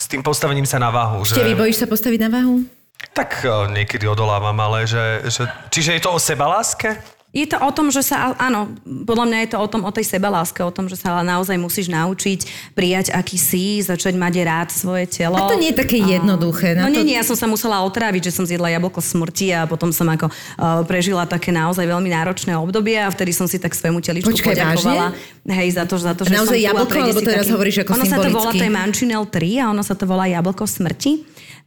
[0.00, 1.20] s tým postavením sa na váhu.
[1.28, 1.36] Že...
[1.36, 2.64] Števi, bojíš sa postaviť na váhu?
[3.12, 5.44] Tak eh, niekedy odolávam, ale že, že...
[5.68, 7.19] Čiže je to o sebaláske?
[7.30, 8.74] Je to o tom, že sa, áno,
[9.06, 11.86] podľa mňa je to o tom, o tej sebaláske, o tom, že sa naozaj musíš
[11.86, 15.38] naučiť prijať, aký si, začať mať rád svoje telo.
[15.38, 16.74] A to nie je také jednoduché.
[16.74, 17.06] No nie, to...
[17.06, 20.26] nie, ja som sa musela otráviť, že som zjedla jablko smrti a potom som ako
[20.26, 24.50] uh, prežila také naozaj veľmi náročné obdobie a vtedy som si tak svojmu teličku Počkaj,
[24.50, 25.14] poďakovala.
[25.46, 28.18] Hej, za to, za to, že Naozaj som jablko, si teraz hovoríš ako ono sa
[28.18, 28.58] to volá, symbolicky?
[28.58, 31.12] to je Manchinel 3 a ono sa to volá jablko smrti.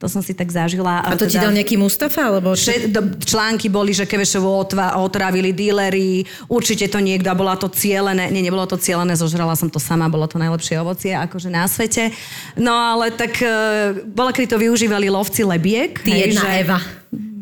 [0.04, 1.00] To som si tak zažila.
[1.00, 2.28] A to ti dal nejaký Mustafa?
[2.28, 2.60] Alebo
[3.24, 8.68] články boli, že Kevešovu otva, otravili dílery, určite to niekto, bola to cielené, nie, nebolo
[8.68, 12.12] to cielené, zožrala som to sama, bolo to najlepšie ovocie akože na svete.
[12.60, 13.48] No ale tak e,
[14.04, 15.96] bola, kedy to využívali lovci lebiek.
[16.04, 16.84] Ty jedna Eva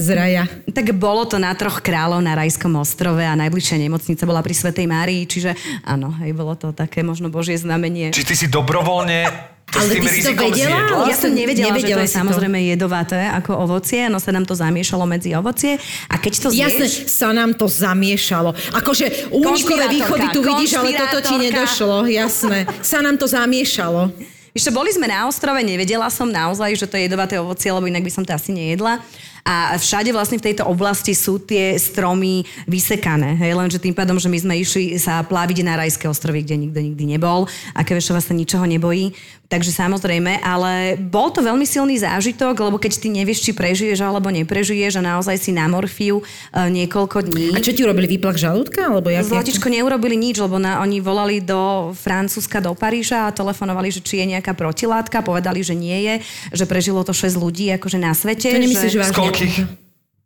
[0.02, 0.44] z raja.
[0.70, 4.86] Tak bolo to na troch kráľov na Rajskom ostrove a najbližšia nemocnica bola pri Svetej
[4.90, 5.54] Márii, čiže
[5.86, 8.10] áno, hej, bolo to také možno božie znamenie.
[8.10, 9.30] Či ty si dobrovoľne
[9.72, 10.52] to Ale ty si to vedela?
[10.52, 11.08] zjedla?
[11.08, 12.20] Ja som nevedela, Nevedela že to je si to.
[12.22, 16.86] samozrejme jedovaté ako ovocie, no sa nám to zamiešalo medzi ovocie a keď to Jasne,
[16.86, 17.08] zješ...
[17.08, 18.52] sa nám to zamiešalo.
[18.76, 22.04] Akože únikové východy tu vidíš, ale toto ti nedošlo.
[22.06, 22.68] Jasné.
[22.84, 24.12] Sa nám to zamiešalo.
[24.52, 28.04] Ešte boli sme na ostrove, nevedela som naozaj, že to je jedovaté ovocie, lebo inak
[28.04, 29.00] by som to asi nejedla.
[29.46, 33.38] A všade vlastne v tejto oblasti sú tie stromy vysekané.
[33.38, 33.58] Hej?
[33.58, 37.04] Lenže tým pádom, že my sme išli sa pláviť na Rajské ostrovy, kde nikto nikdy
[37.18, 39.14] nebol a Kevešova sa ničoho nebojí.
[39.52, 44.32] Takže samozrejme, ale bol to veľmi silný zážitok, lebo keď ty nevieš, či prežiješ alebo
[44.32, 47.52] neprežiješ a naozaj si na morfiu e, niekoľko dní.
[47.52, 48.16] A čo ti urobili?
[48.16, 48.88] Výplach žalúdka?
[48.88, 53.92] Alebo jak, Zlatičko neurobili nič, lebo na, oni volali do Francúzska, do Paríža a telefonovali,
[53.92, 55.20] že či je nejaká protilátka.
[55.20, 56.16] Povedali, že nie je,
[56.56, 58.56] že prežilo to 6 ľudí akože na svete.
[58.56, 59.00] To nemyslíš že...
[59.04, 59.31] vážne?
[59.32, 59.56] Koľkých?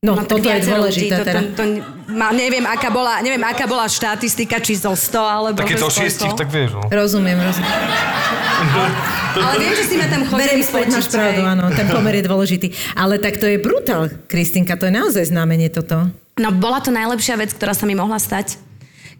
[0.05, 1.39] No, No, toto je ľudí, dôležité to, teda.
[1.41, 1.63] to, to,
[2.13, 5.89] ma, neviem, aká bola, neviem, aká bola štatistika, či zo 100, alebo Tak že to
[5.89, 6.85] šiestich, tak vieš, no.
[6.93, 7.73] Rozumiem, rozumiem.
[9.49, 12.67] Ale viem, že si ma tam chodili späť, máš pravdu, áno, ten pomer je dôležitý.
[12.93, 16.07] Ale tak to je brutál, Kristinka, to je naozaj znamenie toto.
[16.37, 18.61] No bola to najlepšia vec, ktorá sa mi mohla stať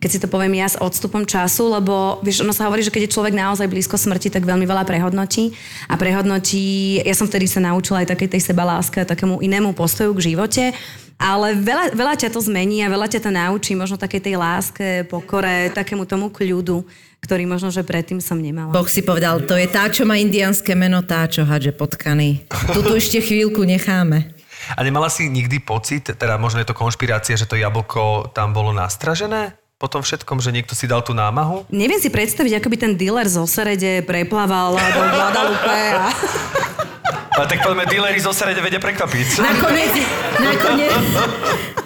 [0.05, 3.09] keď si to poviem ja s odstupom času, lebo vieš, ono sa hovorí, že keď
[3.09, 5.49] je človek naozaj blízko smrti, tak veľmi veľa prehodnotí
[5.89, 10.13] a prehodnotí, ja som vtedy sa naučila aj takej tej sebaláske a takému inému postoju
[10.13, 10.77] k živote,
[11.17, 15.09] ale veľa, veľa ťa to zmení a veľa ťa to naučí, možno takej tej láske,
[15.09, 16.85] pokore, takému tomu kľudu,
[17.25, 18.69] ktorý možno, že predtým som nemala.
[18.69, 22.45] Boh si povedal, to je tá, čo má indianské meno, tá, čo hadže potkany.
[22.77, 24.37] Tuto ešte chvíľku necháme.
[24.77, 28.69] A nemala si nikdy pocit, teda možno je to konšpirácia, že to jablko tam bolo
[28.69, 29.64] nastražené?
[29.75, 31.67] Po tom všetkom, že niekto si dal tú námahu?
[31.67, 36.07] Neviem si predstaviť, ako by ten dealer zo Serede preplával do Guadalupe a...
[37.35, 39.43] Ale tak poďme, díleri zo Serede vedia prekvapiť.
[39.43, 39.93] Nakoniec,
[40.39, 40.95] nakoniec,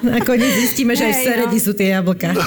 [0.06, 1.66] nakoniec zistíme, že aj v Seredi no.
[1.66, 2.38] sú tie jablka.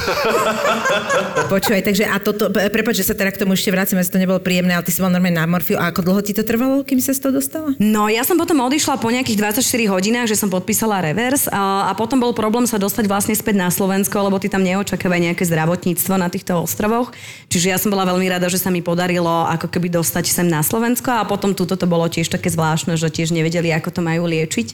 [1.52, 4.38] Počúvaj, takže a toto, prepáč, že sa teda k tomu ešte vracím, asi to nebolo
[4.38, 5.82] príjemné, ale ty si bol normálne na morfiu.
[5.82, 7.74] A ako dlho ti to trvalo, kým sa z toho dostala?
[7.82, 11.92] No, ja som potom odišla po nejakých 24 hodinách, že som podpísala revers a, a
[11.98, 16.14] potom bol problém sa dostať vlastne späť na Slovensko, lebo ty tam neočakávaj nejaké zdravotníctvo
[16.22, 17.10] na týchto ostrovoch.
[17.50, 20.62] Čiže ja som bola veľmi rada, že sa mi podarilo ako keby dostať sem na
[20.62, 24.26] Slovensko a potom túto to bolo tiež také zvláštne, že tiež nevedeli, ako to majú
[24.26, 24.68] liečiť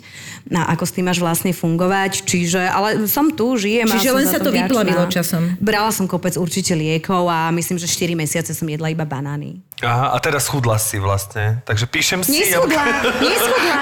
[0.54, 2.24] a ako s tým máš vlastne fungovať.
[2.24, 3.86] Čiže, ale som tu, žijem.
[3.86, 4.66] Čiže len sa to vďačná.
[4.70, 5.56] vyplavilo časom.
[5.60, 9.67] Brala som kopec určite liekov a myslím, že 4 mesiace som jedla iba banány.
[9.78, 11.62] Aha, a teraz chudla si vlastne.
[11.62, 12.34] Takže píšem si...
[12.34, 12.84] Neschudla,
[13.22, 13.78] neschudla.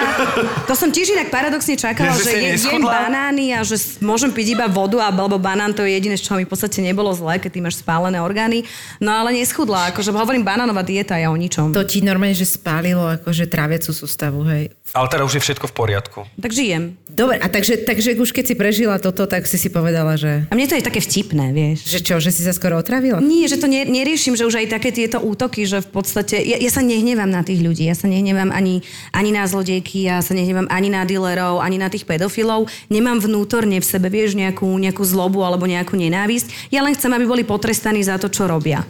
[0.69, 4.61] To som tiež inak paradoxne čakala, Nie, že že jem banány a že môžem piť
[4.61, 7.51] iba vodu, a- alebo banán, to je jediné, čoho mi v podstate nebolo zlé, keď
[7.57, 8.69] ty máš spálené orgány.
[9.01, 11.73] No ale neschudla, akože hovorím banánová dieta je o ničom.
[11.73, 14.77] To ti normálne, že spálilo akože tráviacu sústavu, hej.
[14.93, 16.19] Ale teda už je všetko v poriadku.
[16.37, 16.95] Tak žijem.
[17.09, 20.45] Dobre, a takže, takže už keď si prežila toto, tak si si povedala, že...
[20.47, 21.89] A mne to je také vtipné, vieš.
[21.89, 23.19] Že čo, že si sa skoro otravila?
[23.19, 26.59] Nie, že to ne, neriešim, že už aj také tieto útoky, že v podstate, ja,
[26.59, 28.83] ja sa nehnevám na tých ľudí, ja sa nehnevám ani,
[29.15, 33.79] ani na zlodejky, ja sa nehnevám ani na dealerov, ani na tých pedofilov, nemám vnútorne
[33.79, 38.03] v sebe, vieš, nejakú, nejakú zlobu alebo nejakú nenávisť, ja len chcem, aby boli potrestaní
[38.03, 38.83] za to, čo robia.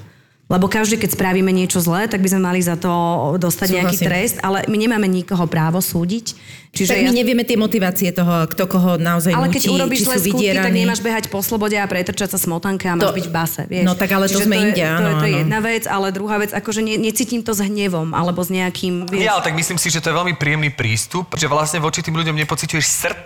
[0.46, 2.87] Lebo každý, keď spravíme niečo zlé, tak by sme mali za to
[3.35, 4.06] dostať nejaký Súhlasím.
[4.06, 6.38] trest, ale my nemáme nikoho právo súdiť.
[6.70, 10.16] Čiže tak my nevieme tie motivácie toho, kto koho naozaj ale nutí, keď urobíš zlé
[10.22, 13.35] skutky, tak nemáš behať po slobode a pretrčať sa smotanka a máš To- byť v
[13.35, 13.85] base, vieš.
[13.90, 15.82] no tak ale to Čiže sme je, inde, to, áno, je, to je jedna vec,
[15.90, 19.26] ale druhá vec, akože ne, necítim to s hnevom, alebo s nejakým, vieš...
[19.26, 22.14] Nie, ale tak myslím si, že to je veľmi príjemný prístup, že vlastne voči tým
[22.14, 23.24] ľuďom nepociťuješ srd,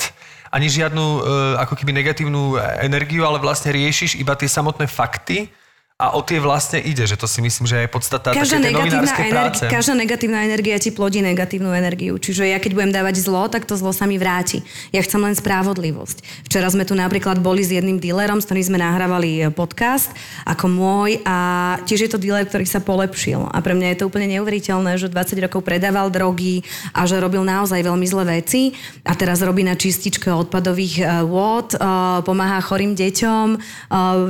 [0.56, 1.20] ani žiadnu e,
[1.61, 5.52] ako keby negatívnu energiu, ale vlastne riešiš iba tie samotné fakty
[6.00, 9.12] a o tie vlastne ide, že to si myslím, že je podstata Každá také negatívna,
[9.20, 12.16] energi- každá negatívna energia ti plodí negatívnu energiu.
[12.16, 14.64] Čiže ja keď budem dávať zlo, tak to zlo sa mi vráti.
[14.96, 16.48] Ja chcem len spravodlivosť.
[16.48, 20.08] Včera sme tu napríklad boli s jedným dílerom, s ktorým sme nahrávali e, podcast
[20.48, 21.36] ako môj a
[21.84, 23.52] tiež je to díler, ktorý sa polepšil.
[23.52, 26.64] A pre mňa je to úplne neuveriteľné, že 20 rokov predával drogy
[26.96, 28.72] a že robil naozaj veľmi zlé veci
[29.04, 31.78] a teraz robí na čističke odpadových e, vôd, e,
[32.24, 33.46] pomáha chorým deťom,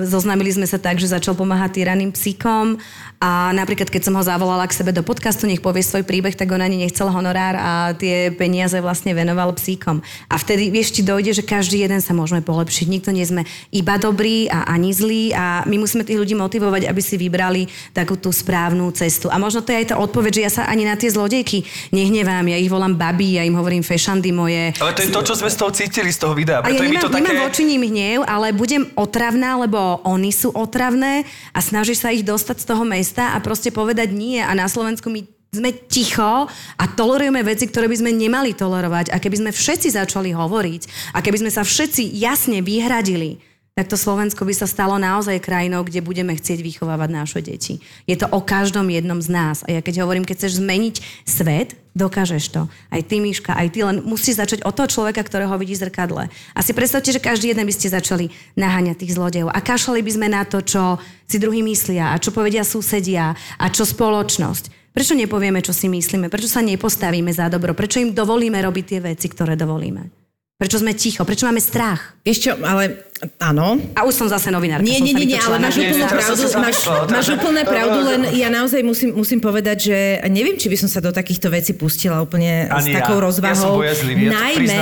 [0.08, 2.78] zoznamili sme sa tak, že začal pomáhať týraným psíkom
[3.20, 6.48] a napríklad keď som ho zavolala k sebe do podcastu, nech povie svoj príbeh, tak
[6.56, 10.00] on ani nechcel honorár a tie peniaze vlastne venoval psíkom.
[10.32, 12.88] A vtedy, vieš, ti dojde, že každý jeden sa môžeme polepšiť.
[12.88, 13.44] Nikto nie sme
[13.76, 18.16] iba dobrí a ani zlí a my musíme tých ľudí motivovať, aby si vybrali takú
[18.16, 19.28] tú správnu cestu.
[19.28, 22.48] A možno to je aj tá odpoveď, že ja sa ani na tie zlodejky nehnevám.
[22.48, 24.72] Ja ich volám babi, ja im hovorím fešandy moje.
[24.80, 26.64] Ale to je to, čo sme z toho cítili, z toho videa.
[26.64, 27.20] A ja nemám, to také...
[27.20, 32.24] nemám voči nim hnev, ale budem otravná, lebo oni sú otravné a snažíš sa ich
[32.24, 34.38] dostať z toho mesta a proste povedať nie.
[34.38, 36.46] A na Slovensku my sme ticho
[36.78, 39.10] a tolerujeme veci, ktoré by sme nemali tolerovať.
[39.10, 43.42] A keby sme všetci začali hovoriť a keby sme sa všetci jasne vyhradili,
[43.74, 47.80] tak to Slovensko by sa stalo naozaj krajinou, kde budeme chcieť vychovávať naše deti.
[48.04, 49.64] Je to o každom jednom z nás.
[49.64, 52.62] A ja keď hovorím, keď chceš zmeniť svet, dokážeš to.
[52.88, 56.22] Aj ty, Miška, aj ty, len musíš začať od toho človeka, ktorého vidíš v zrkadle.
[56.56, 59.52] A si predstavte, že každý jeden by ste začali naháňať tých zlodejov.
[59.52, 60.96] A kašľali by sme na to, čo
[61.28, 64.90] si druhý myslia a čo povedia susedia a čo spoločnosť.
[64.90, 66.26] Prečo nepovieme, čo si myslíme?
[66.26, 67.76] Prečo sa nepostavíme za dobro?
[67.78, 70.10] Prečo im dovolíme robiť tie veci, ktoré dovolíme?
[70.58, 71.22] Prečo sme ticho?
[71.24, 72.18] Prečo máme strach?
[72.20, 73.76] Vieš ale áno.
[73.92, 74.84] A už som zase novinárka.
[74.84, 76.76] Nie, nie, nie, nie, ale na máš úplnú pravdu, máš,
[77.08, 79.96] máš úplne pravdu, len ja naozaj musím, musím povedať, že
[80.32, 83.04] neviem, či by som sa do takýchto vecí pustila úplne Ani s ja.
[83.04, 83.74] takou Ja som rozvahou.
[83.84, 84.78] bojazlivý, ja to najmä,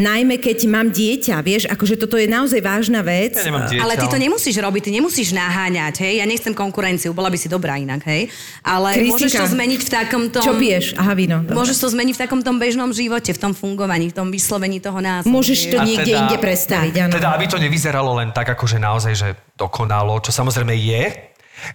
[0.00, 3.36] najmä, keď mám dieťa, vieš, akože toto je naozaj vážna vec.
[3.36, 3.82] Ja nemám dieťa.
[3.84, 6.12] Ale ty to nemusíš robiť, ty nemusíš naháňať, hej?
[6.18, 8.32] Ja nechcem konkurenciu, bola by si dobrá inak, hej?
[8.66, 10.42] Ale môžeš to zmeniť v takom tom...
[10.42, 10.96] Čo piješ?
[10.96, 11.44] Aha, víno.
[11.44, 11.54] Dobre.
[11.54, 14.98] Môžeš to zmeniť v takom tom bežnom živote, v tom fungovaní, v tom vyslovení toho
[14.98, 15.28] názvu.
[15.28, 17.12] Môžeš to niekde teda- inde predstaviť, áno.
[17.14, 19.28] Teda, aby to nevyzeralo len tak, akože naozaj, že
[19.58, 21.32] dokonalo, čo samozrejme je,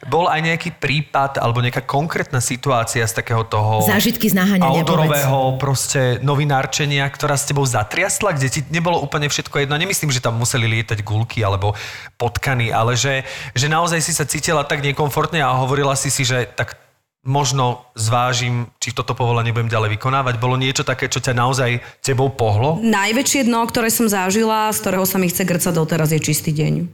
[0.08, 5.56] bol aj nejaký prípad alebo nejaká konkrétna situácia z takého toho Zážitky z naháňania, outdoorového
[5.56, 9.80] proste novinárčenia, ktorá s tebou zatriasla, kde ti nebolo úplne všetko jedno.
[9.80, 11.72] Nemyslím, že tam museli lietať gulky alebo
[12.20, 13.24] potkany, ale že,
[13.56, 16.87] že naozaj si sa cítila tak nekomfortne a hovorila si si, že tak
[17.28, 20.40] možno zvážim, či toto povolanie budem ďalej vykonávať.
[20.40, 22.80] Bolo niečo také, čo ťa naozaj tebou pohlo?
[22.80, 26.88] Najväčšie dno, ktoré som zažila, z ktorého sa mi chce grcať doteraz, je čistý deň.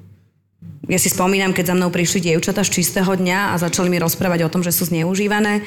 [0.90, 4.44] Ja si spomínam, keď za mnou prišli dievčatá z čistého dňa a začali mi rozprávať
[4.44, 5.64] o tom, že sú zneužívané.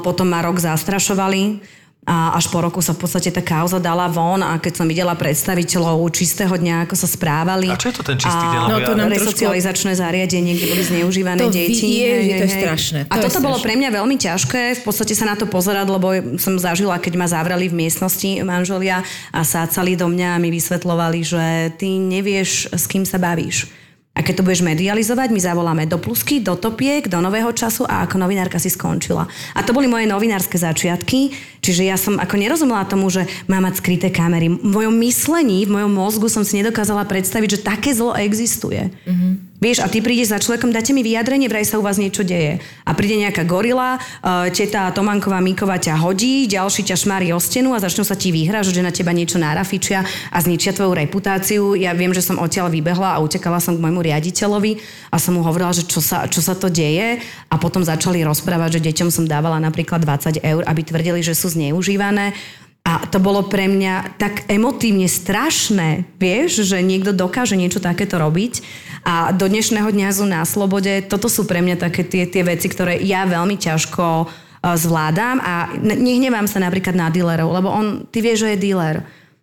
[0.00, 1.60] Potom ma rok zastrašovali
[2.04, 5.14] a až po roku sa v podstate tá kauza dala von a keď som videla
[5.14, 7.70] predstaviteľov čistého dňa, ako sa správali.
[7.70, 8.58] A čo je to ten čistý deň?
[8.58, 11.70] A No, to ja- nám resocializačné zariadenie, kde boli zneužívané To deti.
[11.70, 12.58] vidie, Hej, že to hej, je hej.
[12.58, 13.64] strašné, A to je toto bolo strašné.
[13.64, 17.26] pre mňa veľmi ťažké v podstate sa na to pozerať, lebo som zažila, keď ma
[17.26, 21.44] zavreli v miestnosti manželia a sácali do mňa a mi vysvetlovali, že
[21.76, 23.70] ty nevieš, s kým sa bavíš.
[24.12, 28.04] A keď to budeš medializovať, my zavoláme do plusky, do topiek, do nového času a
[28.04, 29.24] ako novinárka si skončila.
[29.56, 31.32] A to boli moje novinárske začiatky,
[31.64, 34.52] čiže ja som ako nerozumela tomu, že má mať skryté kamery.
[34.52, 38.92] V mojom myslení, v mojom mozgu som si nedokázala predstaviť, že také zlo existuje.
[39.08, 39.51] Mm-hmm.
[39.62, 42.58] Vieš, a ty prídeš za človekom, dáte mi vyjadrenie, vraj sa u vás niečo deje.
[42.82, 47.70] A príde nejaká gorila, uh, teta Tomanková Míková ťa hodí, ďalší ťa šmári o stenu
[47.70, 50.02] a začnú sa ti vyhražať, že na teba niečo nárafičia
[50.34, 51.78] a zničia tvoju reputáciu.
[51.78, 54.82] Ja viem, že som odtiaľ vybehla a utekala som k môjmu riaditeľovi
[55.14, 58.82] a som mu hovorila, že čo sa, čo sa to deje a potom začali rozprávať,
[58.82, 62.34] že deťom som dávala napríklad 20 eur, aby tvrdili, že sú zneužívané.
[62.82, 68.58] A to bolo pre mňa tak emotívne strašné, vieš, že niekto dokáže niečo takéto robiť.
[69.06, 71.02] A do dnešného dňa sú na slobode.
[71.06, 75.70] Toto sú pre mňa také tie, tie veci, ktoré ja veľmi ťažko uh, zvládam a
[75.78, 78.96] ne- nehnevám sa napríklad na dealerov, lebo on, ty vieš, že je dealer.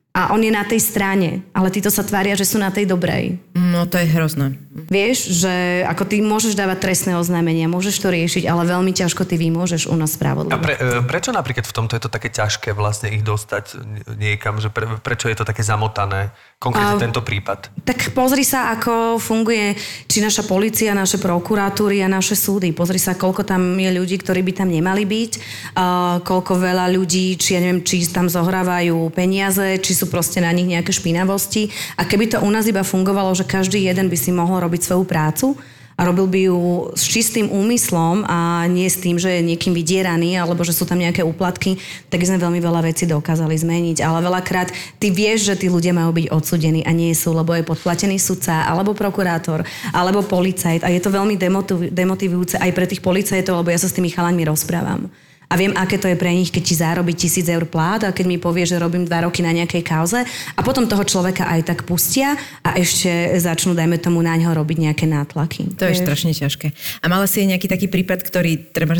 [0.09, 3.39] A on je na tej strane, ale títo sa tvária, že sú na tej dobrej.
[3.55, 4.57] No to je hrozné.
[4.87, 9.35] Vieš, že ako ty môžeš dávať trestné oznámenia, môžeš to riešiť, ale veľmi ťažko ty
[9.35, 10.61] vymôžeš u nás A spravodlivo.
[10.61, 13.75] pre, e, prečo napríklad v tomto je to také ťažké vlastne ich dostať
[14.15, 17.71] niekam, že pre, prečo je to také zamotané, konkrétne A- tento prípad?
[17.83, 19.73] Tak pozri sa, ako funguje
[20.05, 22.75] či naša policia, naše prokuratúry a naše súdy.
[22.75, 27.39] Pozri sa, koľko tam je ľudí, ktorí by tam nemali byť, uh, koľko veľa ľudí,
[27.39, 31.71] či ja neviem, či tam zohrávajú peniaze, či sú proste na nich nejaké špinavosti.
[31.95, 35.03] A keby to u nás iba fungovalo, že každý jeden by si mohol robiť svoju
[35.09, 35.57] prácu,
[35.99, 36.59] a robil by ju
[36.95, 40.95] s čistým úmyslom a nie s tým, že je niekým vydieraný alebo že sú tam
[40.95, 41.75] nejaké úplatky,
[42.07, 43.99] tak sme veľmi veľa vecí dokázali zmeniť.
[43.99, 47.67] Ale veľakrát ty vieš, že tí ľudia majú byť odsudení a nie sú, lebo je
[47.67, 53.03] podplatený sudca alebo prokurátor alebo policajt a je to veľmi demotiv- demotivujúce aj pre tých
[53.03, 55.11] policajtov, lebo ja sa s tými chalaňmi rozprávam.
[55.49, 58.25] A viem, aké to je pre nich, keď ti zarobí tisíc eur plát a keď
[58.29, 60.21] mi povie, že robím dva roky na nejakej kauze
[60.53, 63.09] a potom toho človeka aj tak pustia a ešte
[63.41, 65.73] začnú, dajme tomu, na ňo robiť nejaké nátlaky.
[65.81, 66.05] To je Vieš?
[66.05, 66.67] strašne ťažké.
[67.01, 68.93] A mala si aj nejaký taký prípad, ktorý treba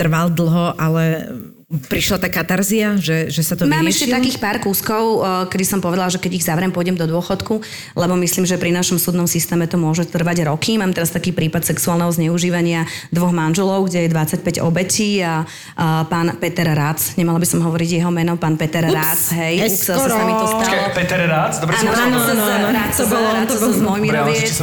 [0.00, 1.28] trval dlho, ale
[1.72, 4.12] prišla tá katarzia, že, že sa to Mám vyriešilo?
[4.12, 7.64] ešte takých pár kúskov, kedy som povedala, že keď ich zavriem, pôjdem do dôchodku,
[7.94, 10.76] lebo myslím, že pri našom súdnom systéme to môže trvať roky.
[10.76, 16.36] Mám teraz taký prípad sexuálneho zneužívania dvoch manželov, kde je 25 obetí a, a pán
[16.36, 19.96] Peter Rac, nemala by som hovoriť jeho meno, pán Peter Ups, Rac, hej, ups, sa
[19.96, 20.60] mi to skoro.
[20.60, 20.60] stalo.
[20.60, 22.68] Počkaj, Peter Rác, dobre som Áno, áno, áno, áno.
[22.92, 24.62] To bolo- to bolo- z.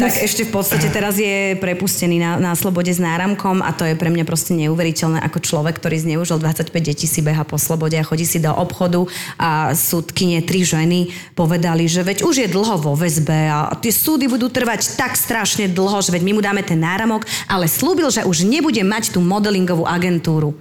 [0.00, 3.98] Tak ešte v podstate teraz je prepustený na, na slobode s náramkom a to je
[3.98, 8.06] pre mňa proste neuveriteľné, ako človek, ktorý zneužil 25 detí si beha po slobode a
[8.06, 9.04] chodí si do obchodu
[9.36, 14.30] a súdkyne, tri ženy povedali, že veď už je dlho vo väzbe a tie súdy
[14.30, 18.24] budú trvať tak strašne dlho, že veď my mu dáme ten náramok, ale slúbil, že
[18.24, 20.56] už nebude mať tú modelingovú agentúru.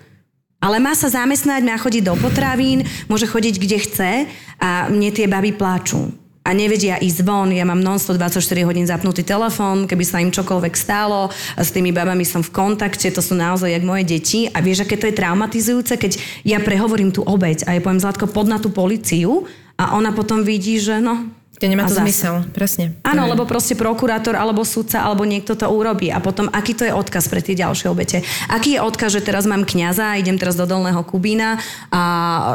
[0.57, 4.11] Ale má sa zamestnať, má chodiť do potravín, môže chodiť kde chce
[4.57, 6.09] a mne tie baby pláču.
[6.47, 10.73] A nevedia ísť von, ja mám non 24 hodín zapnutý telefón, keby sa im čokoľvek
[10.79, 14.47] stálo, a s tými babami som v kontakte, to sú naozaj jak moje deti.
[14.55, 16.15] A vieš, aké to je traumatizujúce, keď
[16.47, 19.43] ja prehovorím tú obeď a ja poviem Zlatko, pod na tú policiu
[19.75, 21.35] a ona potom vidí, že no...
[21.57, 22.05] To nemá to zase.
[22.05, 22.93] zmysel, presne.
[23.01, 26.13] Áno, lebo proste prokurátor alebo sudca alebo niekto to urobí.
[26.13, 28.21] A potom, aký to je odkaz pre tie ďalšie obete?
[28.45, 31.57] Aký je odkaz, že teraz mám kňaza, idem teraz do Dolného Kubína
[31.89, 32.01] a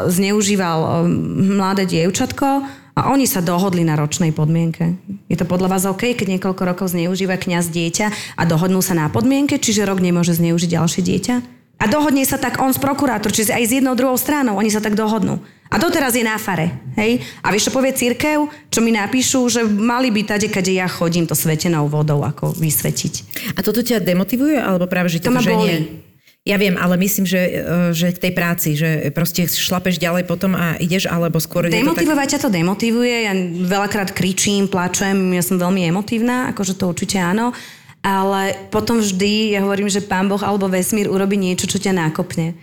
[0.07, 2.62] zneužíval um, mladé dievčatko
[2.93, 5.01] a oni sa dohodli na ročnej podmienke.
[5.32, 9.09] Je to podľa vás OK, keď niekoľko rokov zneužíva kňaz dieťa a dohodnú sa na
[9.09, 11.34] podmienke, čiže rok nemôže zneužiť ďalšie dieťa?
[11.82, 14.78] A dohodne sa tak on s prokurátor, čiže aj s jednou druhou stranou, oni sa
[14.78, 15.43] tak dohodnú.
[15.72, 16.68] A doteraz je na fare,
[17.01, 17.24] hej?
[17.40, 18.45] A vieš, čo povie církev?
[18.68, 23.14] Čo mi napíšu, že mali by tade, kade ja chodím, to svetenou vodou ako vysvetiť.
[23.57, 26.11] A toto ťa demotivuje, alebo práve, že To ma boli.
[26.43, 27.51] Ja viem, ale myslím, že, e,
[27.95, 31.78] že k tej práci, že proste šlapeš ďalej potom a ideš, alebo skôr tak...
[31.78, 33.32] Demotivovať ťa to demotivuje, ja
[33.62, 37.55] veľakrát kričím, plačem, ja som veľmi emotívna, akože to určite áno,
[38.03, 42.59] ale potom vždy, ja hovorím, že pán Boh alebo vesmír urobí niečo, čo ťa nákopne.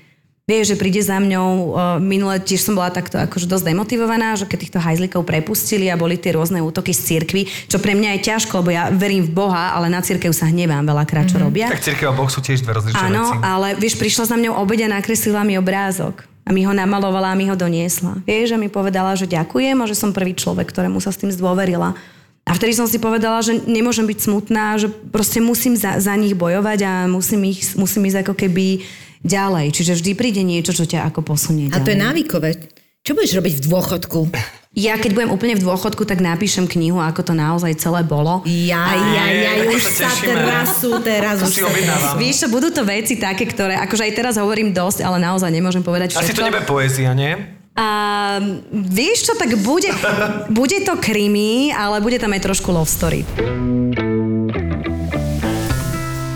[0.49, 4.49] Vieš, že príde za mňou, uh, minule tiež som bola takto akože dosť demotivovaná, že
[4.49, 8.33] keď týchto hajzlikov prepustili a boli tie rôzne útoky z cirkvy, čo pre mňa je
[8.33, 11.69] ťažko, lebo ja verím v Boha, ale na cirkev sa hnevám veľakrát, čo robia.
[11.69, 13.45] Tak církev a Boh sú tiež dve rozličné Áno, veci.
[13.45, 16.25] ale vieš, prišla za mňou obeď a nakreslila mi obrázok.
[16.25, 18.25] A mi ho namalovala a mi ho doniesla.
[18.25, 21.29] Vieš, že mi povedala, že ďakujem a že som prvý človek, ktorému sa s tým
[21.29, 21.93] zdôverila.
[22.49, 26.33] A vtedy som si povedala, že nemôžem byť smutná, že proste musím za, za nich
[26.33, 28.81] bojovať a musím, ich, musím ísť ako keby
[29.23, 29.75] ďalej.
[29.75, 32.05] Čiže vždy príde niečo, čo ťa ako posunie A to je ďalej.
[32.05, 32.49] návykové.
[32.99, 34.19] Čo budeš robiť v dôchodku?
[34.77, 38.45] Ja keď budem úplne v dôchodku, tak napíšem knihu, ako to naozaj celé bolo.
[38.45, 40.45] Ja, ja, ja, tak už sa tešíme.
[40.45, 41.41] trasú teraz.
[41.41, 41.57] To už.
[42.21, 45.81] Vieš čo, budú to veci také, ktoré, akože aj teraz hovorím dosť, ale naozaj nemôžem
[45.81, 46.21] povedať všetko.
[46.21, 47.33] Asi to nebude poézia, nie?
[47.73, 47.87] A
[48.69, 49.89] vieš čo, tak bude,
[50.59, 53.25] bude to krimi, ale bude tam aj trošku love story.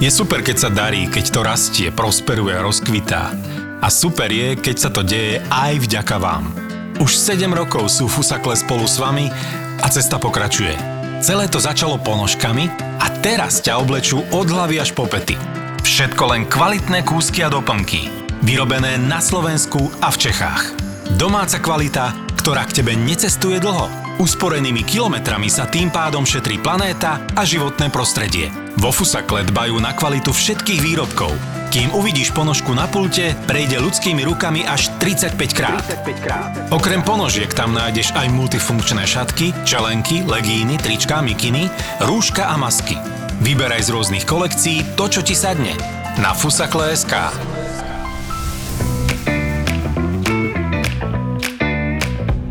[0.03, 3.31] Je super, keď sa darí, keď to rastie, prosperuje, rozkvitá.
[3.79, 6.51] A super je, keď sa to deje aj vďaka vám.
[6.99, 9.31] Už 7 rokov sú Fusakle spolu s vami
[9.79, 10.75] a cesta pokračuje.
[11.23, 12.67] Celé to začalo ponožkami
[12.99, 15.39] a teraz ťa oblečú od hlavy až po pety.
[15.87, 18.11] Všetko len kvalitné kúsky a doplnky.
[18.43, 20.75] Vyrobené na Slovensku a v Čechách.
[21.15, 22.11] Domáca kvalita,
[22.43, 24.02] ktorá k tebe necestuje dlho.
[24.21, 28.53] Usporenými kilometrami sa tým pádom šetrí planéta a životné prostredie.
[28.77, 31.33] Vo Fusakle dbajú na kvalitu všetkých výrobkov.
[31.73, 35.81] Kým uvidíš ponožku na pulte, prejde ľudskými rukami až 35 krát.
[36.69, 41.73] Okrem ponožiek tam nájdeš aj multifunkčné šatky, čelenky, legíny, trička, mikiny,
[42.05, 42.93] rúška a masky.
[43.41, 45.73] Vyberaj z rôznych kolekcií to, čo ti sadne.
[46.21, 47.33] Na fusakle.sk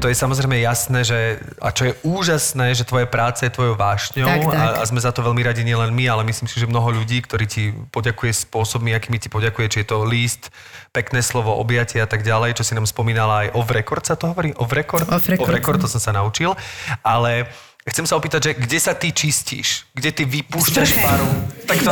[0.02, 4.26] To je samozrejme jasné, že, a čo je úžasné, že tvoje práca je tvojou vášňou
[4.26, 4.58] Tak, tak.
[4.58, 7.22] A, a sme za to veľmi radi nielen my, ale myslím si, že mnoho ľudí,
[7.22, 10.50] ktorí ti poďakuje spôsobmi, akými ti poďakuje, či je to list,
[10.90, 14.34] pekné slovo, objatie a tak ďalej, čo si nám spomínala aj off record sa to
[14.34, 14.50] hovorí?
[14.58, 15.06] Off record?
[15.06, 15.46] Off record.
[15.46, 16.58] Off record to som sa naučil.
[17.06, 17.46] Ale
[17.82, 19.90] Chcem sa opýtať, že kde sa ty čistíš?
[19.90, 21.26] Kde ty vypúšťaš paru?
[21.66, 21.90] Tak to...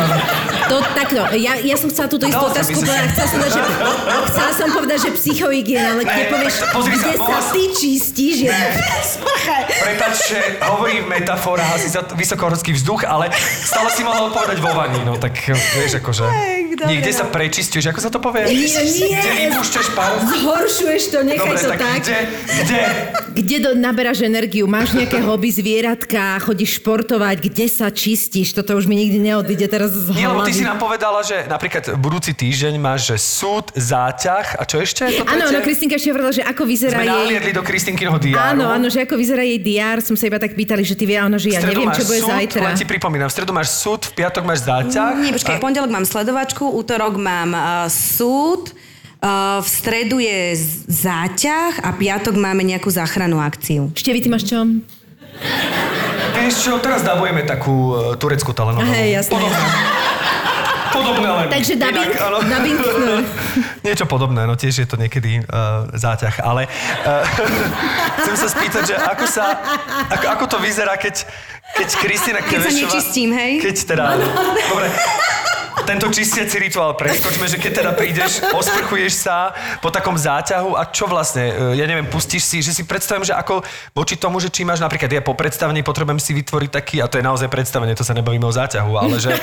[0.70, 3.62] To, takto, ja, ja som chcela túto istú som otázku povedať, chcela som, povedať, že,
[4.30, 8.36] chcela som povedať, že psychohygiena, ale keď povieš, to sa, kde sa som- ty čistíš,
[8.47, 8.55] je
[9.82, 13.34] Prepač, že hovorím v metaforách asi za vysokohorský vzduch, ale
[13.66, 15.34] stále si mohla odpovedať vo vani, no tak
[15.74, 16.22] vieš, akože...
[16.86, 18.48] Niekde sa prečistuješ, ako sa to povie?
[18.48, 19.18] Nie, nie.
[19.20, 20.16] Kde vypúšťaš paru?
[20.24, 22.00] Zhoršuješ to, nechaj Dobre, to tak, tak.
[22.00, 22.18] kde?
[22.64, 22.80] Kde?
[23.30, 24.64] Kde do, naberáš energiu?
[24.64, 28.56] Máš nejaké hobby, zvieratka, chodíš športovať, kde sa čistíš?
[28.56, 30.70] Toto už mi nikdy neodíde teraz z Nie, lebo ty si hlavy.
[30.70, 35.04] nám povedala, že napríklad budúci týždeň máš, že súd, záťah a čo ešte?
[35.26, 37.52] Áno, áno, Kristinka ešte hovorila, že ako vyzerá Sme jej...
[37.52, 38.38] do Kristinkyho diáru.
[38.38, 41.18] Áno, áno, že ako vyzerá jej diár, som sa iba tak pýtali, že ty vie,
[41.18, 42.62] áno, že ja neviem, máš čo bude súd, zajtra.
[42.70, 45.12] len ti pripomínam, v stredu máš súd, v piatok máš záťah.
[45.18, 48.70] Nie, počkaj, v pondelok mám sledovačku, útorok mám uh, súd,
[49.22, 50.56] uh, v stredu je
[50.88, 53.92] záťah a piatok máme nejakú záchrannú akciu.
[53.94, 54.62] Števi, ty máš čo?
[56.40, 58.88] Vieš čo, teraz dabujeme takú uh, tureckú telenovelu.
[58.92, 59.32] Hej, jasné.
[59.36, 59.66] Podobné.
[60.90, 61.46] Podobné len.
[61.56, 62.10] Takže dubbing?
[62.10, 62.38] Inak, áno.
[62.42, 62.78] Dubbing?
[63.00, 63.16] No.
[63.82, 66.68] Niečo podobné, no tiež je to niekedy uh, záťah, ale
[67.02, 67.24] uh,
[68.22, 69.56] chcem sa spýtať, že ako sa,
[70.12, 71.26] ako, ako to vyzerá, keď,
[71.74, 72.78] keď Kristina Keď sa Kevešová...
[72.86, 73.52] nečistím, hej?
[73.58, 74.04] Keď teda...
[74.70, 74.86] Dobre,
[75.86, 81.10] tento čistiaci rituál preskočme, že keď teda prídeš, osprchuješ sa po takom záťahu a čo
[81.10, 83.62] vlastne, e, ja neviem, pustíš si, že si predstavím, že ako
[83.94, 87.18] voči tomu, že či máš napríklad, ja po predstavení potrebujem si vytvoriť taký, a to
[87.18, 89.34] je naozaj predstavenie, to sa nebavíme o záťahu, ale že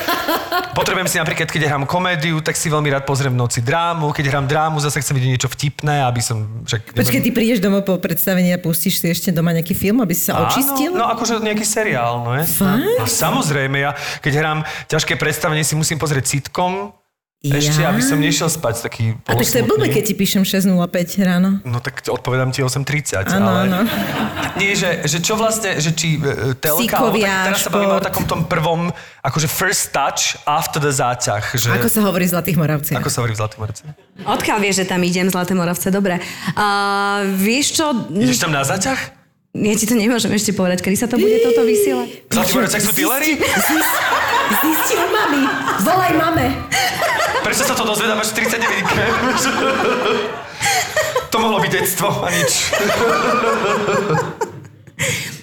[0.78, 4.26] potrebujem si napríklad, keď hrám komédiu, tak si veľmi rád pozriem v noci drámu, keď
[4.32, 6.64] hrám drámu, zase chcem vidieť niečo vtipné, aby som...
[6.64, 10.14] Však, Počkej, ty prídeš domov po predstavení a pustíš si ešte doma nejaký film, aby
[10.16, 10.96] si sa očistil?
[10.96, 12.46] Áno, no akože nejaký seriál, no je.
[12.46, 12.84] Fakt?
[12.98, 14.60] No, samozrejme, ja keď hrám
[14.90, 16.96] ťažké predstavenie, si musím pozrieť sitcom,
[17.40, 17.94] ešte, Ja?
[17.94, 20.74] aby som nešiel spať taký A tak to je blbé, keď ti píšem 6.05
[21.22, 21.62] ráno.
[21.64, 23.70] No tak odpovedám ti 8.30, Áno, ale...
[23.70, 23.80] áno.
[24.60, 28.02] Nie, že, že čo vlastne, že či e, telka, Psíkovia, tak, teraz sa bavíme o
[28.02, 28.08] šport.
[28.10, 28.90] takom tom prvom,
[29.22, 31.46] akože first touch after the záťah.
[31.54, 32.98] Že, Ako sa hovorí v Zlatých Moravciach?
[32.98, 33.82] ako sa hovorí v Zlatých Moravci?
[34.18, 35.88] Odkiaľ vieš, že tam idem, Zlaté Moravce?
[35.88, 36.18] Dobre.
[36.58, 39.14] Uh, vieš čo, Ideš tam na záťah?
[39.58, 42.10] Ja ti to nemôžem ešte povedať, kedy sa to bude toto vysielať.
[42.30, 43.42] Zlatých Moravciach sú dealery?
[44.62, 45.50] Zisti u mami.
[45.82, 46.54] Volaj mame.
[47.42, 48.86] Prečo sa to dozvedám až v 39
[51.32, 52.72] To mohlo byť detstvo a nič.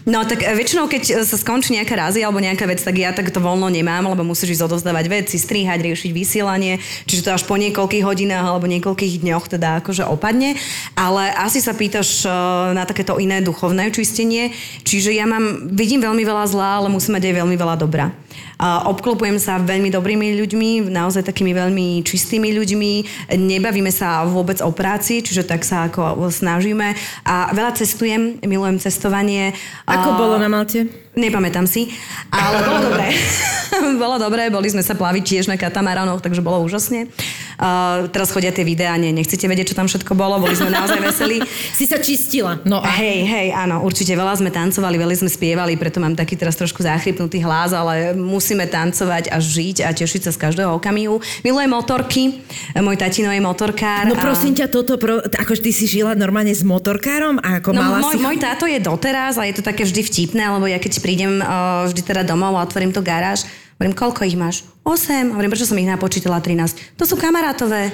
[0.05, 3.17] No tak e, väčšinou, keď e, sa skončí nejaká razy alebo nejaká vec, tak ja
[3.17, 6.77] tak to voľno nemám, lebo musíš ísť odozdávať veci, strihať, riešiť vysielanie,
[7.09, 10.61] čiže to až po niekoľkých hodinách alebo niekoľkých dňoch teda akože opadne.
[10.93, 12.31] Ale asi sa pýtaš e,
[12.77, 14.53] na takéto iné duchovné čistenie,
[14.85, 18.13] čiže ja mám, vidím veľmi veľa zlá, ale musím mať aj veľmi veľa dobra.
[18.55, 22.93] A obklopujem sa veľmi dobrými ľuďmi, naozaj takými veľmi čistými ľuďmi,
[23.35, 26.95] nebavíme sa vôbec o práci, čiže tak sa ako snažíme
[27.27, 29.55] a veľa cestujem, milujem cestovanie.
[29.95, 31.04] Ako bolo na Malte?
[31.15, 31.95] Nepamätám si,
[32.35, 33.07] ale bolo dobré.
[34.03, 37.07] bolo dobré, boli sme sa plaviť tiež na katamaranoch, takže bolo úžasne.
[37.55, 40.99] Uh, teraz chodia tie videá, nie, nechcete vedieť, čo tam všetko bolo, boli sme naozaj
[40.99, 41.39] veselí.
[41.75, 42.63] Si sa čistila.
[42.63, 46.39] No a Hej, hej, áno, určite veľa sme tancovali, veľa sme spievali, preto mám taký
[46.39, 51.19] teraz trošku záchrypnutý hlas, ale musíme tancovať a žiť a tešiť sa z každého okamihu.
[51.43, 52.43] Milujem motorky,
[52.79, 54.07] môj tatino je motorkár.
[54.07, 57.71] No a- prosím ťa, toto, pro, akože ty si žila normálne s motorkárom a ako
[57.75, 58.23] No mala môj, si...
[58.23, 61.85] môj táto je doteraz a je to také vždy vtipné, lebo ja keď prídem uh,
[61.85, 63.45] vždy teda domov a otvorím to garáž,
[63.77, 64.65] hovorím, koľko ich máš?
[64.85, 65.33] 8.
[65.33, 67.01] Hovorím, prečo som ich napočítala 13?
[67.01, 67.89] To sú kamarátové.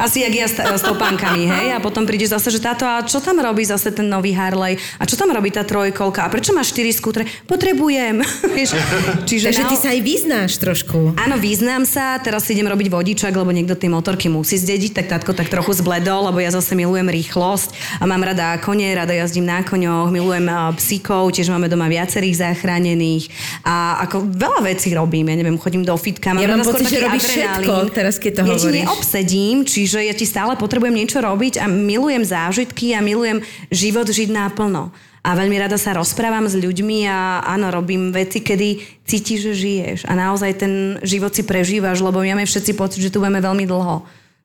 [0.00, 1.66] Asi jak ja s, s topánkami, hej?
[1.76, 4.80] A potom príde zase, že táto, a čo tam robí zase ten nový Harley?
[4.96, 6.24] A čo tam robí tá trojkolka?
[6.24, 7.28] A prečo máš 4 skútre?
[7.44, 8.24] Potrebujem.
[9.28, 11.12] Čiže Takže ty nao- sa aj vyznáš trošku.
[11.20, 15.36] Áno, význam sa, teraz idem robiť vodičak, lebo niekto tie motorky musí zdediť, tak tátko
[15.36, 19.60] tak trochu zbledol, lebo ja zase milujem rýchlosť a mám rada kone, rada jazdím na
[19.60, 23.28] koňoch, milujem a, psíkov, tiež máme doma viacerých zachránených
[23.68, 27.04] a ako veľa vecí robím, ja neviem, chodím do fitka, mám Ja mám pocit, že
[27.04, 28.64] robíš všetko, teraz keď to ja hovoríš.
[28.64, 34.08] ti neobsedím, čiže ja ti stále potrebujem niečo robiť a milujem zážitky a milujem život
[34.08, 34.88] žiť naplno.
[35.20, 39.98] A veľmi rada sa rozprávam s ľuďmi a áno, robím veci, kedy cítiš, že žiješ.
[40.08, 44.00] A naozaj ten život si prežívaš, lebo máme všetci pocit, že tu budeme veľmi dlho.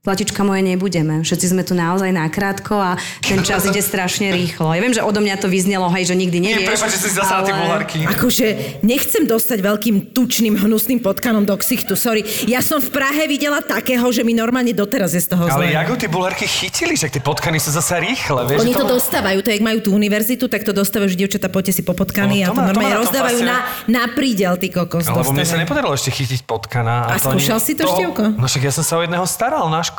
[0.05, 1.25] Zlatička moje nebudeme.
[1.25, 4.69] Všetci sme tu naozaj nakrátko a ten čas ide strašne rýchlo.
[4.69, 6.77] Ja viem, že odo mňa to vyznelo, hej, že nikdy Nie, nevieš.
[6.77, 7.99] prepáč, že si zasala tie ale- bulharky.
[8.05, 8.45] Akože
[8.81, 12.21] nechcem dostať veľkým tučným hnusným potkanom do ksichtu, sorry.
[12.45, 15.73] Ja som v Prahe videla takého, že mi normálne doteraz je z toho Ale zle.
[15.73, 18.61] jak ho tie bulharky chytili, že tie potkany sú zase rýchle, vieš?
[18.61, 21.81] Oni to dostávajú, to jak majú tú univerzitu, tak to dostávajú, že dievčatá, poďte si
[21.81, 23.89] popotkany No, to a to to ma normálne na tom rozdávajú na, fascinuje.
[23.89, 25.05] na prídel, ty kokos.
[25.07, 27.09] Alebo mne sa nepodarilo ešte chytiť potkana.
[27.09, 28.37] A to ani- skúšal si to, Števko?
[28.37, 29.93] No však ja som sa o jedného staral na škole.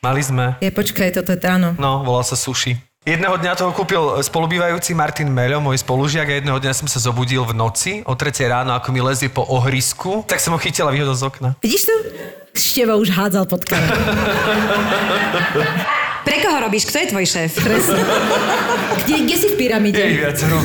[0.00, 0.56] Mali sme.
[0.64, 1.76] Je, počkaj, toto je áno.
[1.76, 2.80] No, volal sa Sushi.
[3.00, 7.40] Jedného dňa toho kúpil spolubývajúci Martin Meľo, môj spolužiak a jedného dňa som sa zobudil
[7.48, 11.16] v noci o 3 ráno, ako mi lezie po ohrisku, tak som ho chytila vyhodil
[11.16, 11.56] z okna.
[11.64, 11.96] Vidíš to?
[12.52, 13.64] Števo už hádzal pod.
[16.40, 16.88] Koho robíš?
[16.88, 17.52] Kto je tvoj šéf?
[19.04, 20.00] Kde, kde si v pyramíde?
[20.00, 20.56] Jej viacero.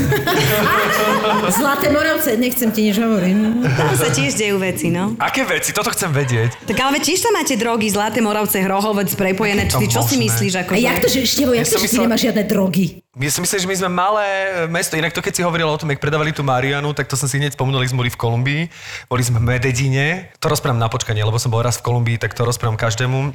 [1.52, 3.36] Zlaté Moravce, nechcem ti nič hovoriť.
[3.76, 5.16] Tam sa tiež dejú veci, no.
[5.20, 5.72] Aké veci?
[5.76, 6.68] Toto chcem vedieť.
[6.68, 9.68] Tak ale tiež tam máte drogy, Zlaté Moravce, Hrohovec prepojené.
[9.68, 10.24] Ty čo si možné.
[10.30, 10.54] myslíš?
[10.66, 12.86] Ako A jak to, že Števo, jak Ja to, že ty nemáš žiadne drogy?
[13.16, 14.28] Ja si myslím, že my sme malé
[14.68, 15.00] mesto.
[15.00, 17.40] Inak to, keď si hovorila o tom, jak predávali tú Marianu, tak to som si
[17.40, 18.62] hneď spomenul, sme boli v Kolumbii.
[19.08, 20.36] Boli sme v Mededine.
[20.44, 23.32] To rozprávam na počkanie, lebo som bol raz v Kolumbii, tak to rozprávam každému.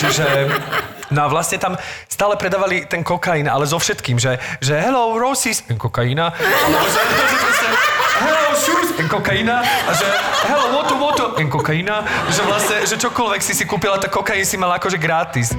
[0.00, 0.48] Čiže...
[1.12, 1.78] No a vlastne tam
[2.10, 6.34] stále predávali ten kokain, ale so všetkým, že, že hello, roses, kokaina.
[8.18, 9.62] Hello, shoes, kokaina.
[9.62, 10.06] A že
[10.50, 12.02] hello, water, water, kokaina.
[12.34, 15.54] Že vlastne, že čokoľvek si si kúpila, tak kokain si mala akože gratis.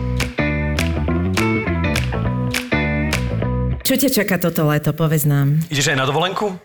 [3.83, 5.59] Čo ťa čaká toto leto, povedz nám.
[5.67, 6.55] Ideš aj na dovolenku?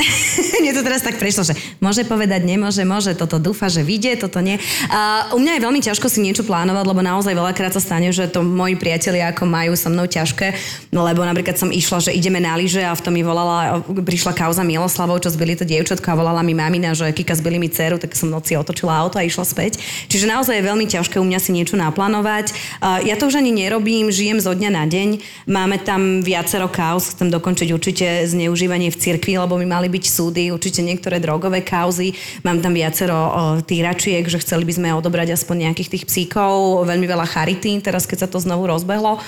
[0.60, 4.44] Mne to teraz tak prešlo, že môže povedať, nemôže, môže, toto dúfa, že vyjde, toto
[4.44, 4.60] nie.
[4.92, 8.28] A u mňa je veľmi ťažko si niečo plánovať, lebo naozaj veľakrát sa stane, že
[8.28, 10.52] to moji priatelia ako majú so mnou ťažké,
[10.92, 14.36] no lebo napríklad som išla, že ideme na lyže a v tom mi volala, prišla
[14.36, 17.96] kauza Miloslavou, čo zbili to dievčatko a volala mi mamina, že Kika zbili mi dceru,
[17.96, 19.80] tak som noci otočila auto a išla späť.
[20.08, 22.52] Čiže naozaj je veľmi ťažké u mňa si niečo naplánovať.
[22.82, 25.22] A Ja to už ani nerobím, žijem zo dňa na deň.
[25.46, 30.41] Máme tam viacero kauz, chcem dokončiť určite zneužívanie v cirkvi, lebo by mali byť súdy,
[30.50, 32.16] určite niektoré drogové kauzy.
[32.42, 37.28] Mám tam viacero týračiek, že chceli by sme odobrať aspoň nejakých tých psíkov, veľmi veľa
[37.28, 39.20] charity, teraz keď sa to znovu rozbehlo.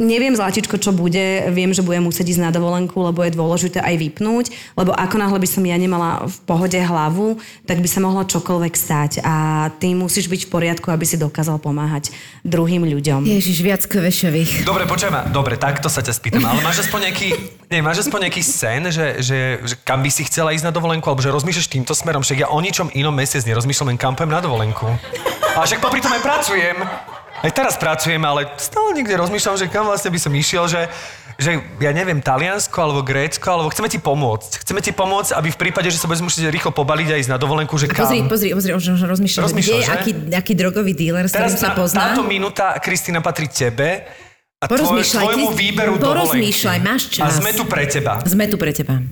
[0.00, 1.52] Neviem, Zlatičko, čo bude.
[1.52, 5.36] Viem, že budem musieť ísť na dovolenku, lebo je dôležité aj vypnúť, lebo ako náhle
[5.36, 7.36] by som ja nemala v pohode hlavu,
[7.68, 11.60] tak by sa mohlo čokoľvek stať a ty musíš byť v poriadku, aby si dokázal
[11.60, 12.08] pomáhať
[12.40, 13.28] druhým ľuďom.
[13.28, 14.64] Ježiš, viac kvešových.
[14.64, 15.28] Dobre, počujem.
[15.28, 16.40] Dobre, takto sa ťa spýtam.
[16.40, 17.28] Ale máš aspoň nejaký,
[17.68, 21.04] nie, máš aspoň nejaký sen, že, že, že, kam by si chcela ísť na dovolenku,
[21.04, 22.24] alebo že rozmýšľaš týmto smerom?
[22.24, 24.88] Však ja o ničom inom mesiac nerozmýšľam, len kam na dovolenku.
[25.52, 26.80] A však popri tom aj pracujem.
[27.42, 30.86] Aj teraz pracujem, ale stále niekde rozmýšľam, že kam vlastne by som išiel, že,
[31.36, 34.62] že ja neviem, Taliansko alebo Grécko, alebo chceme ti pomôcť.
[34.62, 37.38] Chceme ti pomôcť, aby v prípade, že sa budeš musieť rýchlo pobaliť a ísť na
[37.38, 38.06] dovolenku, že kam.
[38.06, 41.58] Pozri, pozri, pozri, už, rozmýšľam, že Rozmýšľam, kde je aký, aký drogový díler, s ktorým
[41.58, 42.14] sa poznám.
[42.14, 44.06] táto minúta, Kristýna, patrí tebe
[44.62, 47.26] a tvoj, Porozmýšľaj, tvojmu ty- výberu porozmýšľaj, máš čas.
[47.26, 48.22] A sme tu pre teba.
[48.22, 49.02] Sme tu pre teba.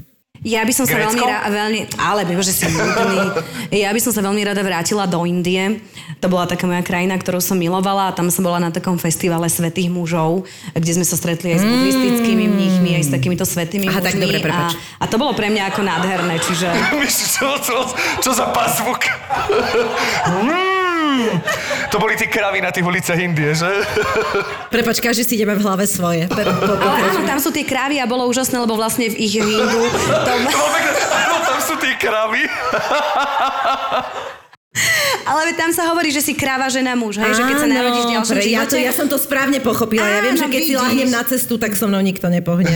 [0.40, 1.20] Ja by som sa Grécko?
[1.20, 3.44] veľmi, ra- veľmi, ale bože si nudný.
[3.76, 5.84] Ja by som sa veľmi rada vrátila do Indie.
[6.24, 9.52] To bola taká moja krajina, ktorú som milovala a tam som bola na takom festivale
[9.52, 14.00] svetých mužov, kde sme sa stretli aj s buddhistickými mníchmi, aj s takýmito svetými Aha,
[14.00, 14.40] tak mužmi.
[14.40, 16.72] dobre, a, a to bolo pre mňa ako nádherné, čiže...
[17.36, 17.76] čo, čo,
[18.24, 19.00] čo za pasvuk?
[21.10, 21.42] Mm.
[21.90, 23.66] To boli tie kravy na tých uliciach Indie, že?
[24.68, 26.24] Prepač, každý si ideme v hlave svoje.
[26.24, 27.10] Per- po- Ale pokračuj.
[27.10, 29.82] áno, tam sú tie krávy a bolo úžasné, lebo vlastne v ich hindu...
[29.90, 30.32] To...
[30.70, 32.46] Pekne, áno, tam sú tie kravy.
[35.30, 37.30] Ale tam sa hovorí, že si kráva žena muž, hej?
[37.30, 38.72] že keď sa Áno, narodíš v ďalšom pre- ja, živote...
[38.74, 40.02] to, ja som to správne pochopila.
[40.02, 40.82] ja viem, Áno, že keď si vidíš.
[40.82, 42.74] lahnem na cestu, tak so mnou nikto nepohne.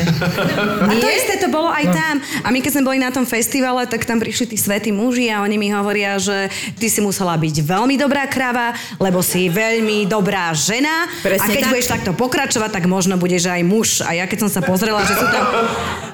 [0.86, 2.14] A to isté to bolo aj tam.
[2.46, 5.42] A my keď sme boli na tom festivale, tak tam prišli tí svätí muži a
[5.42, 6.46] oni mi hovoria, že
[6.78, 8.70] ty si musela byť veľmi dobrá krava,
[9.02, 11.10] lebo si veľmi dobrá žena.
[11.26, 11.70] Presne a keď tak.
[11.74, 13.98] budeš takto pokračovať, tak možno budeš aj muž.
[14.06, 15.42] A ja keď som sa pozrela, že sú tam...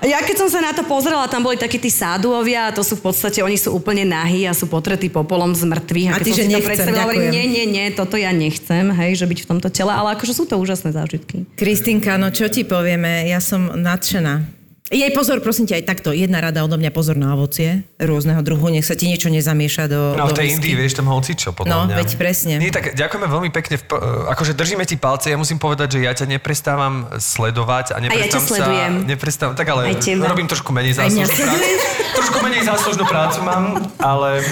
[0.00, 2.96] Ja keď som sa na to pozrela, tam boli takí tí sáduovia a to sú
[2.96, 6.08] v podstate, oni sú úplne nahí a sú potretí popolom z mŕtvych.
[6.08, 7.30] A keď ty, som že nechcem, hovorím, ďakujem.
[7.30, 10.44] nie, nie, nie, toto ja nechcem, hej, že byť v tomto tele, ale akože sú
[10.44, 11.44] to úžasné zážitky.
[11.54, 13.24] Kristinka, no čo ti povieme?
[13.24, 14.58] Ja som nadšená.
[14.90, 16.10] Jej pozor, prosím ťa, aj takto.
[16.10, 18.66] Jedna rada odo mňa, pozor na ovocie rôzneho druhu.
[18.68, 20.54] Nech sa ti niečo nezamieša do, No do v tej whisky.
[20.58, 21.94] Indii, vieš, tam hocičo, podľa No, mňa.
[21.94, 22.58] veď presne.
[22.58, 23.78] Nie, tak ďakujeme veľmi pekne.
[23.78, 25.30] V, p- akože držíme ti palce.
[25.30, 28.92] Ja musím povedať, že ja ťa neprestávam sledovať a ťa neprestávam sledujem.
[28.96, 29.06] sa...
[29.06, 29.82] Neprestávam, tak ale
[30.18, 31.70] robím trošku menej záslužnú prácu.
[32.12, 33.64] trošku menej záslužnú prácu mám,
[33.96, 34.42] ale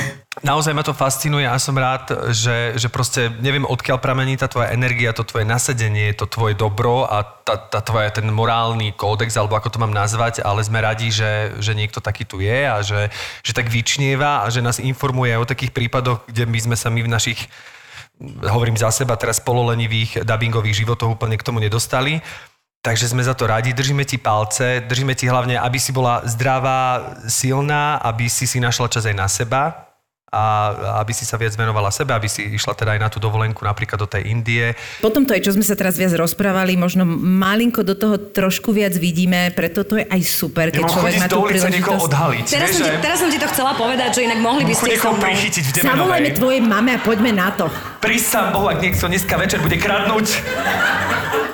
[0.43, 4.71] naozaj ma to fascinuje a som rád, že, že proste neviem, odkiaľ pramení tá tvoja
[4.71, 9.59] energia, to tvoje nasadenie, to tvoje dobro a tá, tá tvoja, ten morálny kódex, alebo
[9.59, 13.11] ako to mám nazvať, ale sme radi, že, že niekto taký tu je a že,
[13.43, 17.01] že tak vyčnieva a že nás informuje o takých prípadoch, kde my sme sa my
[17.03, 17.41] v našich
[18.51, 22.19] hovorím za seba, teraz pololenivých dubbingových životov úplne k tomu nedostali.
[22.83, 27.15] Takže sme za to radi, držíme ti palce, držíme ti hlavne, aby si bola zdravá,
[27.27, 29.88] silná, aby si si našla čas aj na seba
[30.31, 30.43] a
[30.99, 33.97] aby si sa viac venovala sebe, aby si išla teda aj na tú dovolenku napríklad
[33.97, 34.77] do tej Indie.
[34.99, 38.93] Potom to je, čo sme sa teraz viac rozprávali, možno malinko do toho trošku viac
[38.95, 42.07] vidíme, preto to je aj super, keď Ja človek má tú ulice niekoho príležitosť.
[42.07, 42.45] odhaliť.
[42.47, 44.95] Teraz vieš, som, ti, teraz som ti to chcela povedať, že inak mohli by ste
[44.95, 45.23] so mnou.
[45.23, 45.97] prichytiť v Zavolajme
[46.29, 46.37] Demenovej.
[46.37, 47.65] tvojej mame a poďme na to.
[47.99, 50.27] Prísť sám Bohu, ak niekto dneska večer bude kradnúť.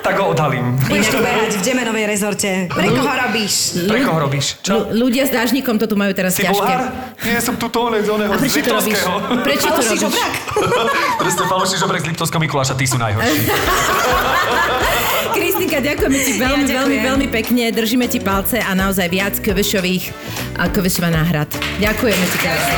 [0.01, 0.77] tak ho odhalím.
[0.83, 2.49] Budeš tu behať v Demenovej rezorte.
[2.67, 3.53] Pre koho robíš?
[3.81, 4.45] Pre koho robíš?
[4.61, 4.85] Čo?
[4.85, 6.53] L- ľudia s dážnikom to tu majú teraz Si ťažké.
[6.53, 6.93] Bulhár?
[7.23, 8.29] Nie, som tu tóne z oného,
[8.65, 8.99] to robíš?
[9.45, 9.99] Prečo to robíš?
[10.01, 10.31] žobrak.
[11.21, 13.45] Presne, falošný žobrek z Liptovského Mikuláša, tí sú najhorší.
[15.35, 17.69] Kristinka, ďakujeme ti veľmi, Ja veľmi, veľmi pekne.
[17.69, 20.09] Držíme ti palce a naozaj viac Kvešových
[20.57, 21.51] a Kvešova náhrad.
[21.77, 22.75] Ďakujeme ti krásne.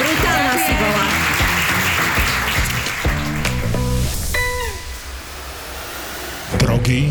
[0.00, 1.04] Brutálna si bola.
[6.58, 7.02] Drogy,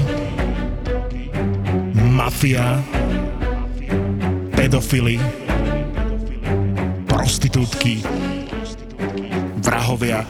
[2.13, 2.81] mafia,
[4.63, 5.19] pedofily,
[7.03, 7.99] prostitútky,
[9.59, 10.23] vrahovia.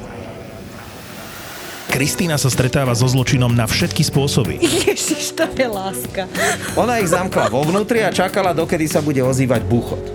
[1.93, 4.57] Kristýna sa stretáva so zločinom na všetky spôsoby.
[4.89, 6.25] Ježiš, to je láska.
[6.73, 10.12] Ona ich zamkla vo vnútri a čakala, dokedy sa bude ozývať buchot.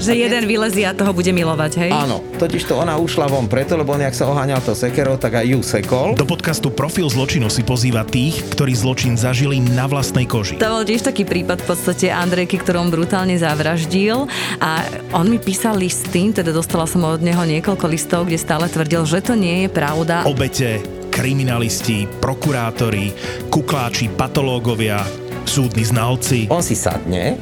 [0.00, 1.92] Že jeden vylezie a toho bude milovať, hej?
[1.92, 5.36] Áno, totiž to ona ušla von preto, lebo on, jak sa oháňal to sekerou, tak
[5.36, 6.16] aj ju sekol.
[6.16, 10.56] Do podcastu Profil zločinu si pozýva tých, ktorí zločin zažili na vlastnej koži.
[10.56, 14.24] To bol tiež taký prípad v podstate Andrejky, ktorú on brutálne zavraždil
[14.56, 19.04] a on mi písal listy, teda dostala som od neho niekoľko listov, kde stále tvrdil,
[19.04, 20.24] že to nie je pravda.
[20.24, 20.80] Obete,
[21.12, 23.12] kriminalisti, prokurátori,
[23.52, 25.04] kukláči, patológovia,
[25.44, 26.48] súdni znalci.
[26.48, 27.36] On si sadne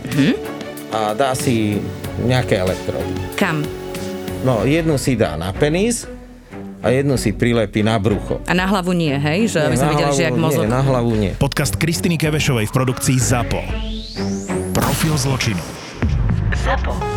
[0.93, 1.81] a dá si
[2.25, 3.13] nejaké elektrody.
[3.37, 3.65] Kam?
[4.45, 6.07] No, jednu si dá na penis
[6.79, 8.39] a jednu si prilepí na brucho.
[8.47, 9.51] A na hlavu nie, hej?
[9.51, 10.65] Že aby Nie, sme na videli, že hlavu jak mozog.
[10.65, 11.33] Nie, na hlavu nie.
[11.35, 13.61] Podcast Kristiny Kevešovej v produkcii ZAPO.
[14.73, 15.63] Profil zločinu.
[16.55, 17.08] ZAPO.